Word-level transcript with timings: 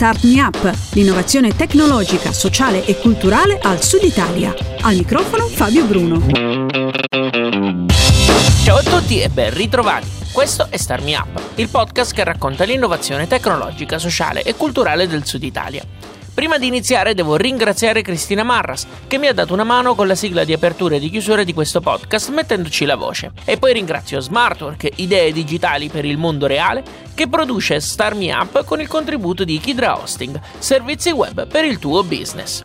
Start 0.00 0.24
Me 0.24 0.40
Up, 0.40 0.74
l'innovazione 0.94 1.54
tecnologica, 1.54 2.32
sociale 2.32 2.86
e 2.86 2.96
culturale 2.96 3.58
al 3.60 3.82
Sud 3.82 4.02
Italia. 4.02 4.54
Al 4.80 4.96
microfono 4.96 5.46
Fabio 5.46 5.84
Bruno. 5.84 6.24
Ciao 8.64 8.76
a 8.78 8.82
tutti 8.82 9.20
e 9.20 9.28
ben 9.28 9.52
ritrovati. 9.52 10.08
Questo 10.32 10.68
è 10.70 10.78
Start 10.78 11.04
Me 11.04 11.16
Up, 11.16 11.38
il 11.56 11.68
podcast 11.68 12.14
che 12.14 12.24
racconta 12.24 12.64
l'innovazione 12.64 13.26
tecnologica, 13.26 13.98
sociale 13.98 14.42
e 14.42 14.56
culturale 14.56 15.06
del 15.06 15.26
Sud 15.26 15.42
Italia. 15.42 15.84
Prima 16.40 16.56
di 16.56 16.68
iniziare 16.68 17.12
devo 17.12 17.36
ringraziare 17.36 18.00
Cristina 18.00 18.42
Marras 18.42 18.86
che 19.06 19.18
mi 19.18 19.26
ha 19.26 19.34
dato 19.34 19.52
una 19.52 19.62
mano 19.62 19.94
con 19.94 20.06
la 20.06 20.14
sigla 20.14 20.42
di 20.42 20.54
apertura 20.54 20.94
e 20.94 20.98
di 20.98 21.10
chiusura 21.10 21.44
di 21.44 21.52
questo 21.52 21.82
podcast 21.82 22.30
mettendoci 22.30 22.86
la 22.86 22.96
voce. 22.96 23.32
E 23.44 23.58
poi 23.58 23.74
ringrazio 23.74 24.20
Smartwork, 24.20 24.88
idee 24.94 25.32
digitali 25.32 25.90
per 25.90 26.06
il 26.06 26.16
mondo 26.16 26.46
reale, 26.46 26.82
che 27.12 27.28
produce 27.28 27.78
Star 27.80 28.14
Me 28.14 28.32
Up 28.32 28.64
con 28.64 28.80
il 28.80 28.88
contributo 28.88 29.44
di 29.44 29.58
Kidra 29.58 30.00
Hosting, 30.00 30.40
servizi 30.56 31.10
web 31.10 31.46
per 31.46 31.66
il 31.66 31.78
tuo 31.78 32.02
business. 32.04 32.62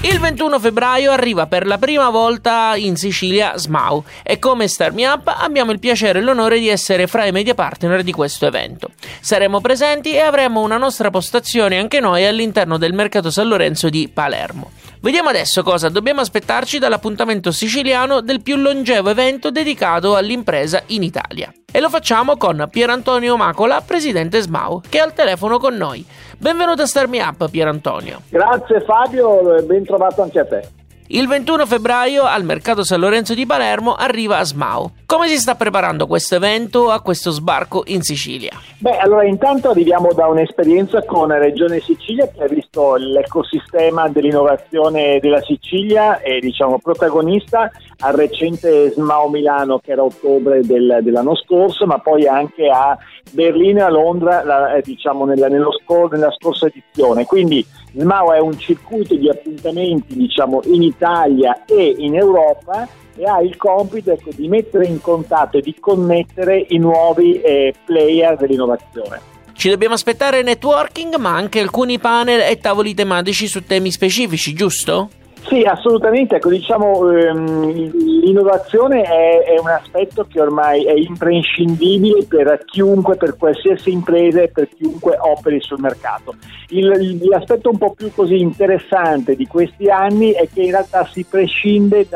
Il 0.00 0.20
21 0.20 0.60
febbraio 0.60 1.10
arriva 1.10 1.48
per 1.48 1.66
la 1.66 1.76
prima 1.76 2.08
volta 2.08 2.74
in 2.76 2.96
Sicilia 2.96 3.58
Smau 3.58 4.04
e 4.22 4.38
come 4.38 4.68
Star 4.68 4.92
Me 4.92 5.08
Up 5.08 5.26
abbiamo 5.26 5.72
il 5.72 5.80
piacere 5.80 6.20
e 6.20 6.22
l'onore 6.22 6.60
di 6.60 6.68
essere 6.68 7.08
fra 7.08 7.26
i 7.26 7.32
media 7.32 7.54
partner 7.54 8.04
di 8.04 8.12
questo 8.12 8.46
evento. 8.46 8.90
Saremo 9.18 9.60
presenti 9.60 10.12
e 10.12 10.20
avremo 10.20 10.60
una 10.60 10.76
nostra 10.76 11.10
postazione 11.10 11.78
anche 11.78 11.98
noi 11.98 12.24
all'interno 12.24 12.78
del 12.78 12.92
mercato 12.92 13.28
San 13.32 13.48
Lorenzo 13.48 13.88
di 13.88 14.08
Palermo. 14.08 14.70
Vediamo 15.00 15.30
adesso 15.30 15.64
cosa 15.64 15.88
dobbiamo 15.88 16.20
aspettarci 16.20 16.78
dall'appuntamento 16.78 17.50
siciliano 17.50 18.20
del 18.20 18.40
più 18.40 18.56
longevo 18.56 19.10
evento 19.10 19.50
dedicato 19.50 20.14
all'impresa 20.14 20.82
in 20.86 21.02
Italia. 21.02 21.52
E 21.70 21.80
lo 21.80 21.88
facciamo 21.88 22.36
con 22.36 22.66
Pier 22.70 22.90
Antonio 22.90 23.36
Macola, 23.36 23.80
presidente 23.80 24.40
SMAU, 24.40 24.80
che 24.88 24.98
è 24.98 25.00
al 25.02 25.12
telefono 25.12 25.58
con 25.58 25.76
noi. 25.76 26.04
Benvenuto 26.40 26.82
a 26.82 26.86
Starmi 26.86 27.18
Up, 27.18 27.50
Pier 27.50 27.66
Antonio. 27.66 28.20
Grazie 28.28 28.80
Fabio, 28.82 29.60
ben 29.64 29.84
trovato 29.84 30.22
anche 30.22 30.38
a 30.38 30.44
te. 30.44 30.68
Il 31.08 31.26
21 31.26 31.66
febbraio 31.66 32.22
al 32.22 32.44
Mercato 32.44 32.84
San 32.84 33.00
Lorenzo 33.00 33.34
di 33.34 33.44
Palermo 33.44 33.94
arriva 33.94 34.44
Smau. 34.44 34.88
Come 35.10 35.28
si 35.28 35.38
sta 35.38 35.54
preparando 35.54 36.06
questo 36.06 36.34
evento 36.34 36.90
a 36.90 37.00
questo 37.00 37.30
sbarco 37.30 37.82
in 37.86 38.02
Sicilia? 38.02 38.50
Beh, 38.76 38.98
allora 38.98 39.24
intanto 39.24 39.70
arriviamo 39.70 40.12
da 40.12 40.26
un'esperienza 40.26 41.02
con 41.02 41.32
Regione 41.32 41.80
Sicilia 41.80 42.28
che 42.28 42.42
ha 42.42 42.46
visto 42.46 42.94
l'ecosistema 42.96 44.06
dell'innovazione 44.10 45.18
della 45.18 45.40
Sicilia 45.40 46.20
e 46.20 46.40
diciamo 46.40 46.78
protagonista 46.78 47.70
al 48.00 48.12
recente 48.12 48.90
Smau 48.90 49.30
Milano 49.30 49.78
che 49.78 49.92
era 49.92 50.02
ottobre 50.02 50.60
del, 50.60 50.98
dell'anno 51.00 51.34
scorso, 51.36 51.86
ma 51.86 51.98
poi 52.00 52.26
anche 52.26 52.68
a 52.68 52.94
Berlino 53.30 53.78
e 53.78 53.84
a 53.84 53.88
Londra 53.88 54.44
la, 54.44 54.74
eh, 54.74 54.82
diciamo 54.82 55.24
nella, 55.24 55.48
scor- 55.82 56.12
nella 56.12 56.32
scorsa 56.32 56.66
edizione. 56.66 57.24
Quindi 57.24 57.64
SMAO 57.96 58.34
è 58.34 58.40
un 58.40 58.58
circuito 58.58 59.14
di 59.14 59.30
appuntamenti 59.30 60.14
diciamo, 60.14 60.60
in 60.64 60.82
Italia 60.82 61.64
e 61.64 61.94
in 61.96 62.14
Europa 62.14 62.86
e 63.18 63.24
ha 63.24 63.40
il 63.40 63.56
compito 63.56 64.12
ecco, 64.12 64.30
di 64.34 64.48
mettere 64.48 64.86
in 64.86 65.00
contatto 65.00 65.58
e 65.58 65.60
di 65.60 65.74
connettere 65.78 66.64
i 66.68 66.78
nuovi 66.78 67.40
eh, 67.40 67.74
player 67.84 68.36
dell'innovazione. 68.36 69.20
Ci 69.52 69.68
dobbiamo 69.68 69.94
aspettare 69.94 70.42
networking, 70.42 71.16
ma 71.16 71.34
anche 71.34 71.58
alcuni 71.58 71.98
panel 71.98 72.40
e 72.42 72.58
tavoli 72.58 72.94
tematici 72.94 73.48
su 73.48 73.64
temi 73.64 73.90
specifici, 73.90 74.54
giusto? 74.54 75.08
Sì, 75.48 75.62
assolutamente. 75.62 76.36
Ecco, 76.36 76.50
diciamo, 76.50 77.10
ehm, 77.10 77.90
l'innovazione 78.22 79.02
è, 79.02 79.44
è, 79.44 79.58
un 79.58 79.68
aspetto 79.68 80.26
che 80.30 80.40
ormai 80.40 80.84
è 80.84 80.92
imprescindibile 80.92 82.24
per 82.24 82.64
chiunque, 82.66 83.16
per 83.16 83.36
qualsiasi 83.36 83.90
impresa 83.90 84.42
e 84.42 84.48
per 84.48 84.68
chiunque 84.68 85.16
operi 85.18 85.60
sul 85.60 85.80
mercato. 85.80 86.34
Il, 86.68 87.18
l'aspetto 87.28 87.70
un 87.70 87.78
po' 87.78 87.94
più 87.94 88.12
così 88.14 88.38
interessante 88.38 89.34
di 89.36 89.46
questi 89.46 89.88
anni 89.88 90.32
è 90.32 90.46
che 90.52 90.62
in 90.62 90.70
realtà 90.70 91.06
si 91.10 91.24
prescinde 91.28 92.06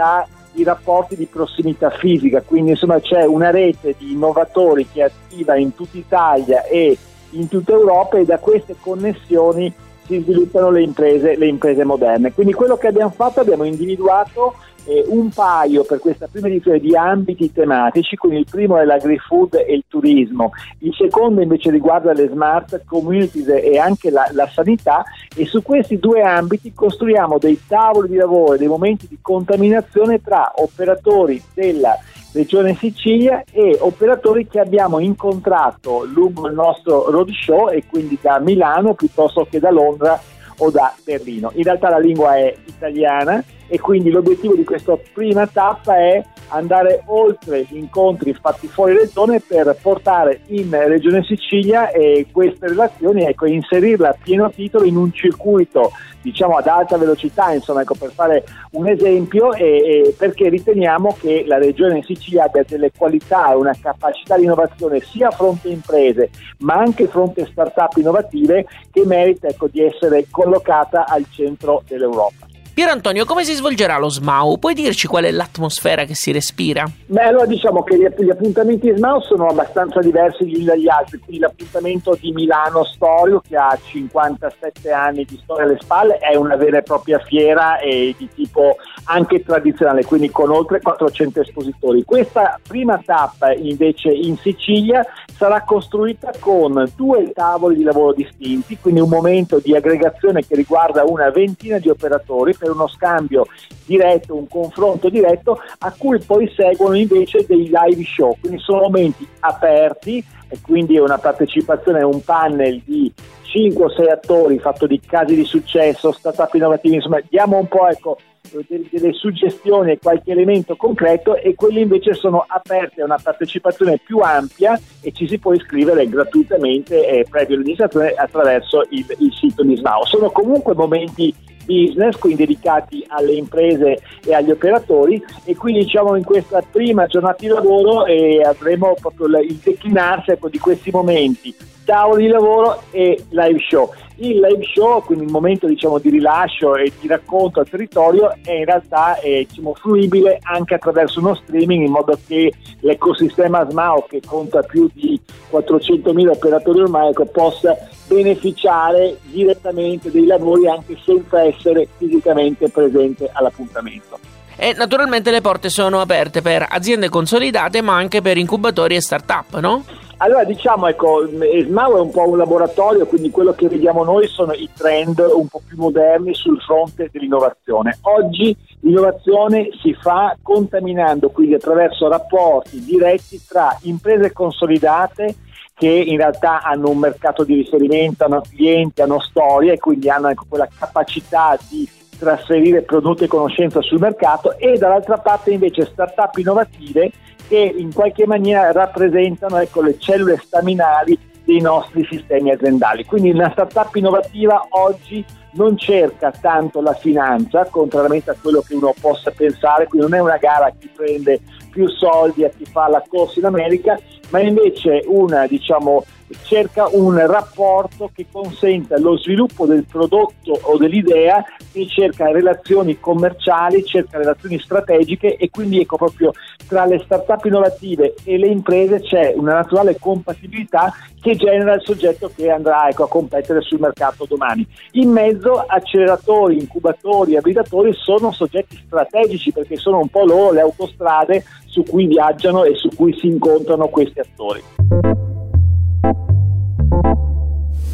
dai 0.53 0.65
rapporti 0.65 1.17
di 1.17 1.27
prossimità 1.27 1.91
fisica, 1.91 2.43
quindi 2.43 2.71
insomma 2.71 3.01
c'è 3.01 3.25
una 3.25 3.51
rete 3.51 3.95
di 3.99 4.13
innovatori 4.13 4.87
che 4.91 5.01
è 5.01 5.05
attiva 5.05 5.57
in 5.57 5.75
tutta 5.75 5.97
Italia 5.97 6.65
e 6.65 6.97
in 7.31 7.49
tutta 7.49 7.73
Europa 7.73 8.19
e 8.19 8.25
da 8.25 8.39
queste 8.39 8.77
connessioni 8.79 9.73
si 10.07 10.21
sviluppano 10.21 10.71
le 10.71 10.83
imprese, 10.83 11.37
le 11.37 11.47
imprese 11.47 11.85
moderne. 11.85 12.33
Quindi 12.33 12.53
quello 12.53 12.77
che 12.77 12.89
abbiamo 12.89 13.13
fatto 13.15 13.41
abbiamo 13.41 13.65
individuato 13.65 14.55
eh, 14.85 15.05
un 15.09 15.31
paio 15.31 15.85
per 15.85 15.99
questa 15.99 16.29
prima 16.31 16.49
edizione 16.49 16.79
di 16.79 16.97
ambiti 16.97 17.53
tematici, 17.53 18.17
quindi 18.17 18.39
il 18.39 18.47
primo 18.51 18.79
è 18.79 18.85
l'agri-food 18.85 19.55
e 19.67 19.75
il 19.75 19.85
turismo, 19.89 20.53
il 20.79 20.95
secondo 20.95 21.41
invece 21.41 21.71
riguarda 21.71 22.13
le 22.13 22.29
smart 22.29 22.85
communities 22.85 23.49
e 23.49 23.79
anche 23.79 24.11
la, 24.11 24.29
la 24.33 24.49
sanità 24.49 25.05
e 25.37 25.47
su 25.47 25.63
questi 25.63 25.99
due 25.99 26.23
ambiti 26.23 26.73
costruiamo 26.73 27.39
dei 27.39 27.61
tavoli 27.67 28.09
di 28.09 28.17
lavoro, 28.17 28.57
dei 28.57 28.69
momenti 28.69 29.07
di 29.09 29.19
contaminazione 29.21 30.21
tra 30.21 30.53
operatori 30.57 31.43
della 31.55 31.99
Regione 32.33 32.75
Sicilia 32.75 33.45
e 33.53 33.77
operatori 33.81 34.47
che 34.49 34.59
abbiamo 34.59 34.99
incontrato 34.99 36.05
lungo 36.05 36.49
il 36.49 36.55
nostro 36.55 37.11
roadshow 37.11 37.69
e 37.69 37.85
quindi 37.87 38.19
da 38.21 38.39
Milano 38.39 38.95
piuttosto 38.95 39.47
che 39.49 39.61
da 39.61 39.71
Londra 39.71 40.19
o 40.59 40.71
da 40.71 40.95
Berlino. 41.05 41.51
In 41.55 41.65
realtà 41.65 41.91
la 41.91 41.99
lingua 41.99 42.37
è 42.37 42.55
italiana 42.67 43.45
e 43.67 43.79
quindi 43.81 44.11
l'obiettivo 44.11 44.55
di 44.55 44.65
questa 44.65 44.97
prima 45.13 45.47
tappa 45.47 45.97
è 45.97 46.23
andare 46.49 47.03
oltre 47.07 47.65
gli 47.69 47.77
incontri 47.77 48.35
fatti 48.35 48.67
fuori 48.67 48.95
regione 48.95 49.41
per 49.41 49.77
portare 49.81 50.41
in 50.49 50.71
Regione 50.71 51.23
Sicilia 51.23 51.91
e 51.91 52.27
queste 52.31 52.69
relazioni, 52.69 53.25
ecco, 53.25 53.47
inserirla 53.47 54.11
a 54.11 54.17
pieno 54.23 54.51
titolo 54.51 54.85
in 54.85 54.97
un 54.97 55.13
circuito 55.13 55.93
diciamo 56.23 56.57
ad 56.57 56.67
alta 56.69 56.97
velocità, 56.97 57.53
insomma, 57.53 57.83
ecco, 57.83 57.95
per 57.95 58.13
fare 58.13 58.45
un 58.73 58.87
esempio, 58.87 59.53
e, 59.53 59.65
e 59.65 60.15
perché 60.17 60.49
riteniamo 60.49 61.17
che 61.19 61.45
la 61.47 61.59
Regione 61.59 62.03
Sicilia 62.05 62.45
abbia 62.45 62.65
delle 62.67 62.93
qualità 62.97 63.51
e 63.51 63.57
una 63.57 63.75
capacità 63.81 64.37
di 64.37 64.45
innovazione 64.45 65.01
sia 65.01 65.31
fronte 65.31 65.69
imprese 65.69 66.31
ma 66.59 66.75
anche 66.75 67.09
fronte 67.09 67.47
start-up 67.51 67.97
innovative 67.97 68.67
che 68.91 69.05
merita 69.05 69.49
ecco, 69.49 69.67
di 69.69 69.83
essere 69.83 70.27
collocata 70.31 71.07
al 71.07 71.25
centro 71.31 71.83
dell'Europa. 71.89 72.52
Pier 72.75 72.89
Antonio, 72.89 73.27
come 73.27 73.45
si 73.45 73.53
svolgerà 73.53 73.99
lo 73.99 74.09
SMAU? 74.09 74.59
Puoi 74.59 74.73
dirci 74.73 75.07
qual 75.07 75.25
è 75.25 75.31
l'atmosfera 75.31 76.05
che 76.05 76.15
si 76.15 76.33
respira? 76.33 76.91
Beh, 77.05 77.21
allora 77.21 77.45
diciamo 77.45 77.83
che 77.83 77.99
gli, 77.99 78.31
appuntamenti 78.31 78.91
SMAU 78.97 79.21
sono 79.21 79.49
abbastanza 79.49 80.01
diversi 80.01 80.47
gli 80.47 80.55
uni 80.55 80.65
dagli 80.65 80.89
altri, 80.89 81.19
quindi 81.19 81.43
l'appuntamento 81.43 82.17
di 82.19 82.33
Milano 82.33 82.83
storico 82.85 83.43
che 83.47 83.57
ha 83.59 83.79
57 83.79 84.91
anni 84.91 85.27
di 85.27 85.39
storia 85.43 85.65
alle 85.65 85.77
spalle 85.83 86.17
è 86.17 86.35
una 86.35 86.57
vera 86.57 86.79
e 86.79 86.83
propria 86.83 87.19
fiera 87.19 87.79
e 87.79 88.15
di 88.17 88.27
tipo 88.35 88.77
anche 89.05 89.43
tradizionale, 89.43 90.07
quindi 90.07 90.31
con 90.31 90.49
oltre 90.49 90.81
400 90.81 91.43
espositori. 91.43 92.05
Questa 92.05 92.59
prima 92.67 93.03
tappa 93.05 93.53
invece 93.53 94.09
in 94.09 94.39
Sicilia 94.39 95.05
sarà 95.37 95.63
costruita 95.63 96.31
con 96.39 96.91
due 96.97 97.33
tavoli 97.33 97.77
di 97.77 97.83
lavoro 97.83 98.15
distinti, 98.15 98.79
quindi 98.81 99.01
un 99.01 99.11
momento 99.11 99.59
di 99.59 99.77
aggregazione 99.77 100.47
che 100.47 100.55
riguarda 100.55 101.05
una 101.05 101.29
ventina 101.29 101.77
di 101.77 101.91
operatori 101.91 102.55
per 102.63 102.71
uno 102.71 102.87
scambio 102.87 103.47
diretto, 103.85 104.37
un 104.37 104.47
confronto 104.47 105.09
diretto, 105.09 105.61
a 105.79 105.93
cui 105.99 106.21
poi 106.21 106.49
seguono 106.55 106.97
invece 106.97 107.45
dei 107.45 107.69
live 107.73 108.05
show, 108.05 108.37
quindi 108.41 108.61
sono 108.61 108.83
momenti 108.83 109.27
aperti 109.41 110.25
e 110.49 110.59
quindi 110.63 110.97
una 110.97 111.19
partecipazione 111.19 112.05
un 112.05 112.23
panel 112.23 112.81
di 112.85 113.13
5 113.43 113.85
o 113.85 113.91
6 113.91 114.09
attori 114.09 114.59
fatto 114.61 114.87
di 114.87 115.01
casi 115.01 115.35
di 115.35 115.45
successo, 115.45 116.13
startup 116.13 116.55
innovativi, 116.55 116.95
insomma 116.95 117.21
diamo 117.29 117.59
un 117.59 117.67
po' 117.67 117.89
ecco, 117.89 118.17
delle, 118.51 118.87
delle 118.91 119.13
suggestioni 119.13 119.93
e 119.93 119.99
qualche 119.99 120.31
elemento 120.31 120.77
concreto 120.77 121.37
e 121.37 121.55
quelli 121.55 121.81
invece 121.81 122.15
sono 122.15 122.45
aperti 122.47 123.01
a 123.01 123.05
una 123.05 123.19
partecipazione 123.21 123.99
più 124.05 124.19
ampia 124.19 124.79
e 125.01 125.13
ci 125.13 125.27
si 125.27 125.39
può 125.39 125.53
iscrivere 125.53 126.09
gratuitamente 126.09 127.07
e 127.07 127.27
previa 127.29 127.57
registrazione 127.57 128.13
attraverso 128.13 128.87
il, 128.91 129.05
il 129.19 129.33
sito 129.33 129.63
di 129.63 129.77
SNAO. 129.77 130.05
Sono 130.07 130.31
comunque 130.31 130.75
momenti 130.75 131.35
business, 131.65 132.17
quindi 132.17 132.45
dedicati 132.45 133.05
alle 133.09 133.33
imprese 133.33 134.01
e 134.25 134.35
agli 134.35 134.51
operatori. 134.51 135.23
E 135.45 135.57
quindi 135.57 135.81
diciamo 135.81 136.17
in 136.17 136.25
questa 136.25 136.63
prima 136.69 137.07
giornata 137.07 137.37
di 137.39 137.49
lavoro 137.49 138.07
eh, 138.07 138.43
avremo 138.43 138.95
proprio 139.01 139.27
il 139.41 139.57
declinarsi 139.63 140.31
ecco, 140.31 140.49
di 140.49 140.59
questi 140.59 140.91
momenti 140.91 141.55
tavoli 141.93 142.23
di 142.23 142.29
lavoro 142.29 142.85
e 142.91 143.23
live 143.29 143.59
show. 143.69 143.93
Il 144.17 144.41
live 144.41 144.65
show, 144.73 145.03
quindi 145.03 145.27
il 145.27 145.31
momento 145.31 145.67
diciamo, 145.67 145.99
di 145.99 146.09
rilascio 146.09 146.75
e 146.77 146.91
di 146.99 147.07
racconto 147.07 147.61
al 147.61 147.69
territorio, 147.69 148.35
è 148.43 148.53
in 148.53 148.65
realtà 148.65 149.19
è, 149.21 149.45
diciamo, 149.47 149.75
fruibile 149.75 150.39
anche 150.41 150.75
attraverso 150.75 151.21
uno 151.21 151.35
streaming 151.35 151.85
in 151.85 151.91
modo 151.91 152.19
che 152.27 152.51
l'ecosistema 152.81 153.69
SMAO, 153.69 154.07
che 154.09 154.23
conta 154.25 154.63
più 154.63 154.89
di 154.95 155.21
400.000 155.51 156.29
operatori 156.29 156.81
ormai, 156.81 157.11
ecco, 157.11 157.27
possa 157.27 157.77
beneficiare 158.09 159.19
direttamente 159.25 160.11
dei 160.11 160.25
lavori 160.25 160.69
anche 160.69 160.97
senza 161.05 161.43
essere 161.43 161.89
fisicamente 161.99 162.71
presente 162.71 163.29
all'appuntamento. 163.31 164.19
E 164.57 164.73
naturalmente 164.75 165.31
le 165.31 165.43
porte 165.43 165.69
sono 165.69 166.01
aperte 166.01 166.41
per 166.41 166.65
aziende 166.71 167.11
consolidate 167.11 167.83
ma 167.83 167.97
anche 167.97 168.23
per 168.23 168.39
incubatori 168.39 168.95
e 168.95 169.01
start-up, 169.03 169.59
no? 169.59 169.85
Allora 170.23 170.45
diciamo, 170.45 170.87
ecco, 170.87 171.27
Esmao 171.27 171.97
è 171.97 172.01
un 172.01 172.13
po' 172.13 172.29
un 172.29 172.37
laboratorio, 172.37 173.07
quindi 173.07 173.31
quello 173.31 173.55
che 173.55 173.67
vediamo 173.67 174.05
noi 174.05 174.29
sono 174.29 174.53
i 174.53 174.69
trend 174.73 175.19
un 175.19 175.49
po' 175.49 175.61
più 175.67 175.77
moderni 175.77 176.33
sul 176.33 176.61
fronte 176.61 177.09
dell'innovazione. 177.11 177.99
Oggi 178.03 178.57
l'innovazione 178.83 179.71
si 179.83 179.93
fa 179.95 180.37
contaminando, 180.41 181.31
quindi 181.31 181.55
attraverso 181.55 182.09
rapporti 182.09 182.85
diretti 182.85 183.41
tra 183.49 183.77
imprese 183.83 184.33
consolidate 184.33 185.35
che 185.75 185.89
in 185.89 186.19
realtà 186.19 186.63
hanno 186.63 186.91
un 186.91 186.99
mercato 186.99 187.43
di 187.43 187.55
riferimento, 187.55 188.25
hanno 188.25 188.43
clienti, 188.49 189.03
hanno 189.03 189.19
storie 189.19 189.73
e 189.73 189.79
quindi 189.79 190.09
hanno 190.09 190.29
ecco, 190.29 190.45
quella 190.49 190.69
capacità 190.73 191.59
di 191.69 191.89
trasferire 192.17 192.83
prodotti 192.83 193.25
e 193.25 193.27
conoscenza 193.27 193.81
sul 193.81 193.99
mercato 193.99 194.57
e 194.57 194.79
dall'altra 194.79 195.17
parte 195.17 195.51
invece 195.51 195.85
start-up 195.85 196.37
innovative 196.37 197.11
che 197.53 197.75
in 197.77 197.93
qualche 197.93 198.27
maniera 198.27 198.73
rappresentano 198.73 199.59
ecco, 199.59 199.83
le 199.83 199.99
cellule 199.99 200.41
staminali 200.43 201.19
dei 201.45 201.61
nostri 201.61 202.03
sistemi 202.11 202.51
aziendali. 202.51 203.05
Quindi 203.05 203.31
una 203.31 203.51
startup 203.51 203.95
innovativa 203.95 204.69
oggi 204.71 205.23
non 205.53 205.77
cerca 205.77 206.31
tanto 206.31 206.81
la 206.81 206.95
finanza, 206.95 207.67
contrariamente 207.67 208.31
a 208.31 208.37
quello 208.41 208.63
che 208.67 208.75
uno 208.75 208.95
possa 208.99 209.31
pensare, 209.33 209.87
quindi 209.87 210.09
non 210.09 210.19
è 210.19 210.23
una 210.23 210.39
gara 210.39 210.65
a 210.65 210.73
chi 210.79 210.89
prende 210.95 211.41
più 211.71 211.87
soldi, 211.89 212.43
a 212.43 212.49
chi 212.49 212.65
fa 212.65 212.89
la 212.89 213.05
corsa 213.07 213.41
in 213.41 213.45
America, 213.45 214.01
ma 214.31 214.41
invece 214.41 215.03
una, 215.05 215.47
diciamo, 215.47 216.05
cerca 216.45 216.89
un 216.91 217.25
rapporto 217.27 218.11
che 218.15 218.27
consenta 218.31 218.99
lo 218.99 219.17
sviluppo 219.17 219.67
del 219.67 219.85
prodotto 219.85 220.59
o 220.63 220.77
dell'idea, 220.77 221.45
quindi 221.71 221.91
cerca 221.91 222.31
relazioni 222.31 222.99
commerciali, 222.99 223.85
cerca 223.85 224.19
relazioni 224.19 224.59
strategiche 224.59 225.37
e 225.37 225.51
quindi 225.51 225.81
ecco 225.81 225.97
proprio 225.97 226.33
tra 226.67 226.85
le 226.85 227.01
start-up 227.05 227.45
innovative 227.45 228.15
e 228.25 228.39
le 228.39 228.49
imprese 228.49 229.01
c'è 229.01 229.33
una 229.37 229.55
naturale 229.55 229.97
compatibilità 229.99 230.93
che 231.21 231.37
genera 231.37 231.75
il 231.75 231.83
soggetto 231.83 232.31
che 232.35 232.51
andrà 232.51 232.89
ecco, 232.89 233.05
a 233.05 233.09
competere 233.09 233.61
sul 233.61 233.79
mercato 233.81 234.27
domani. 234.27 234.67
In 234.93 235.11
mezzo 235.11 235.53
acceleratori, 235.55 236.59
incubatori, 236.59 237.37
abilitatori 237.37 237.93
sono 237.95 238.33
soggetti 238.33 238.81
strategici 238.85 239.53
perché 239.53 239.77
sono 239.77 239.99
un 239.99 240.09
po' 240.09 240.25
loro 240.25 240.53
le 240.53 240.61
autostrade 240.61 241.45
su 241.67 241.83
cui 241.85 242.07
viaggiano 242.07 242.65
e 242.65 242.75
su 242.75 242.89
cui 242.95 243.17
si 243.19 243.29
incontrano 243.29 243.89
questi 243.89 244.21
attori. 244.21 244.63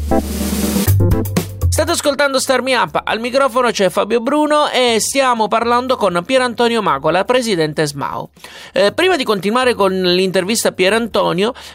Thank 0.09 0.41
you. 0.41 0.48
State 1.79 1.93
ascoltando 1.93 2.41
Star 2.41 2.61
Me 2.61 2.75
Up, 2.75 2.99
al 3.05 3.21
microfono 3.21 3.71
c'è 3.71 3.89
Fabio 3.89 4.19
Bruno 4.19 4.67
e 4.69 4.97
stiamo 4.99 5.47
parlando 5.47 5.95
con 5.95 6.21
Pier 6.25 6.41
Antonio 6.41 6.81
presidente 7.23 7.87
SMAO. 7.87 8.31
Eh, 8.73 8.91
prima 8.91 9.15
di 9.15 9.23
continuare 9.23 9.75
con 9.75 9.93
l'intervista 9.93 10.67
a 10.67 10.71
Pier 10.73 10.91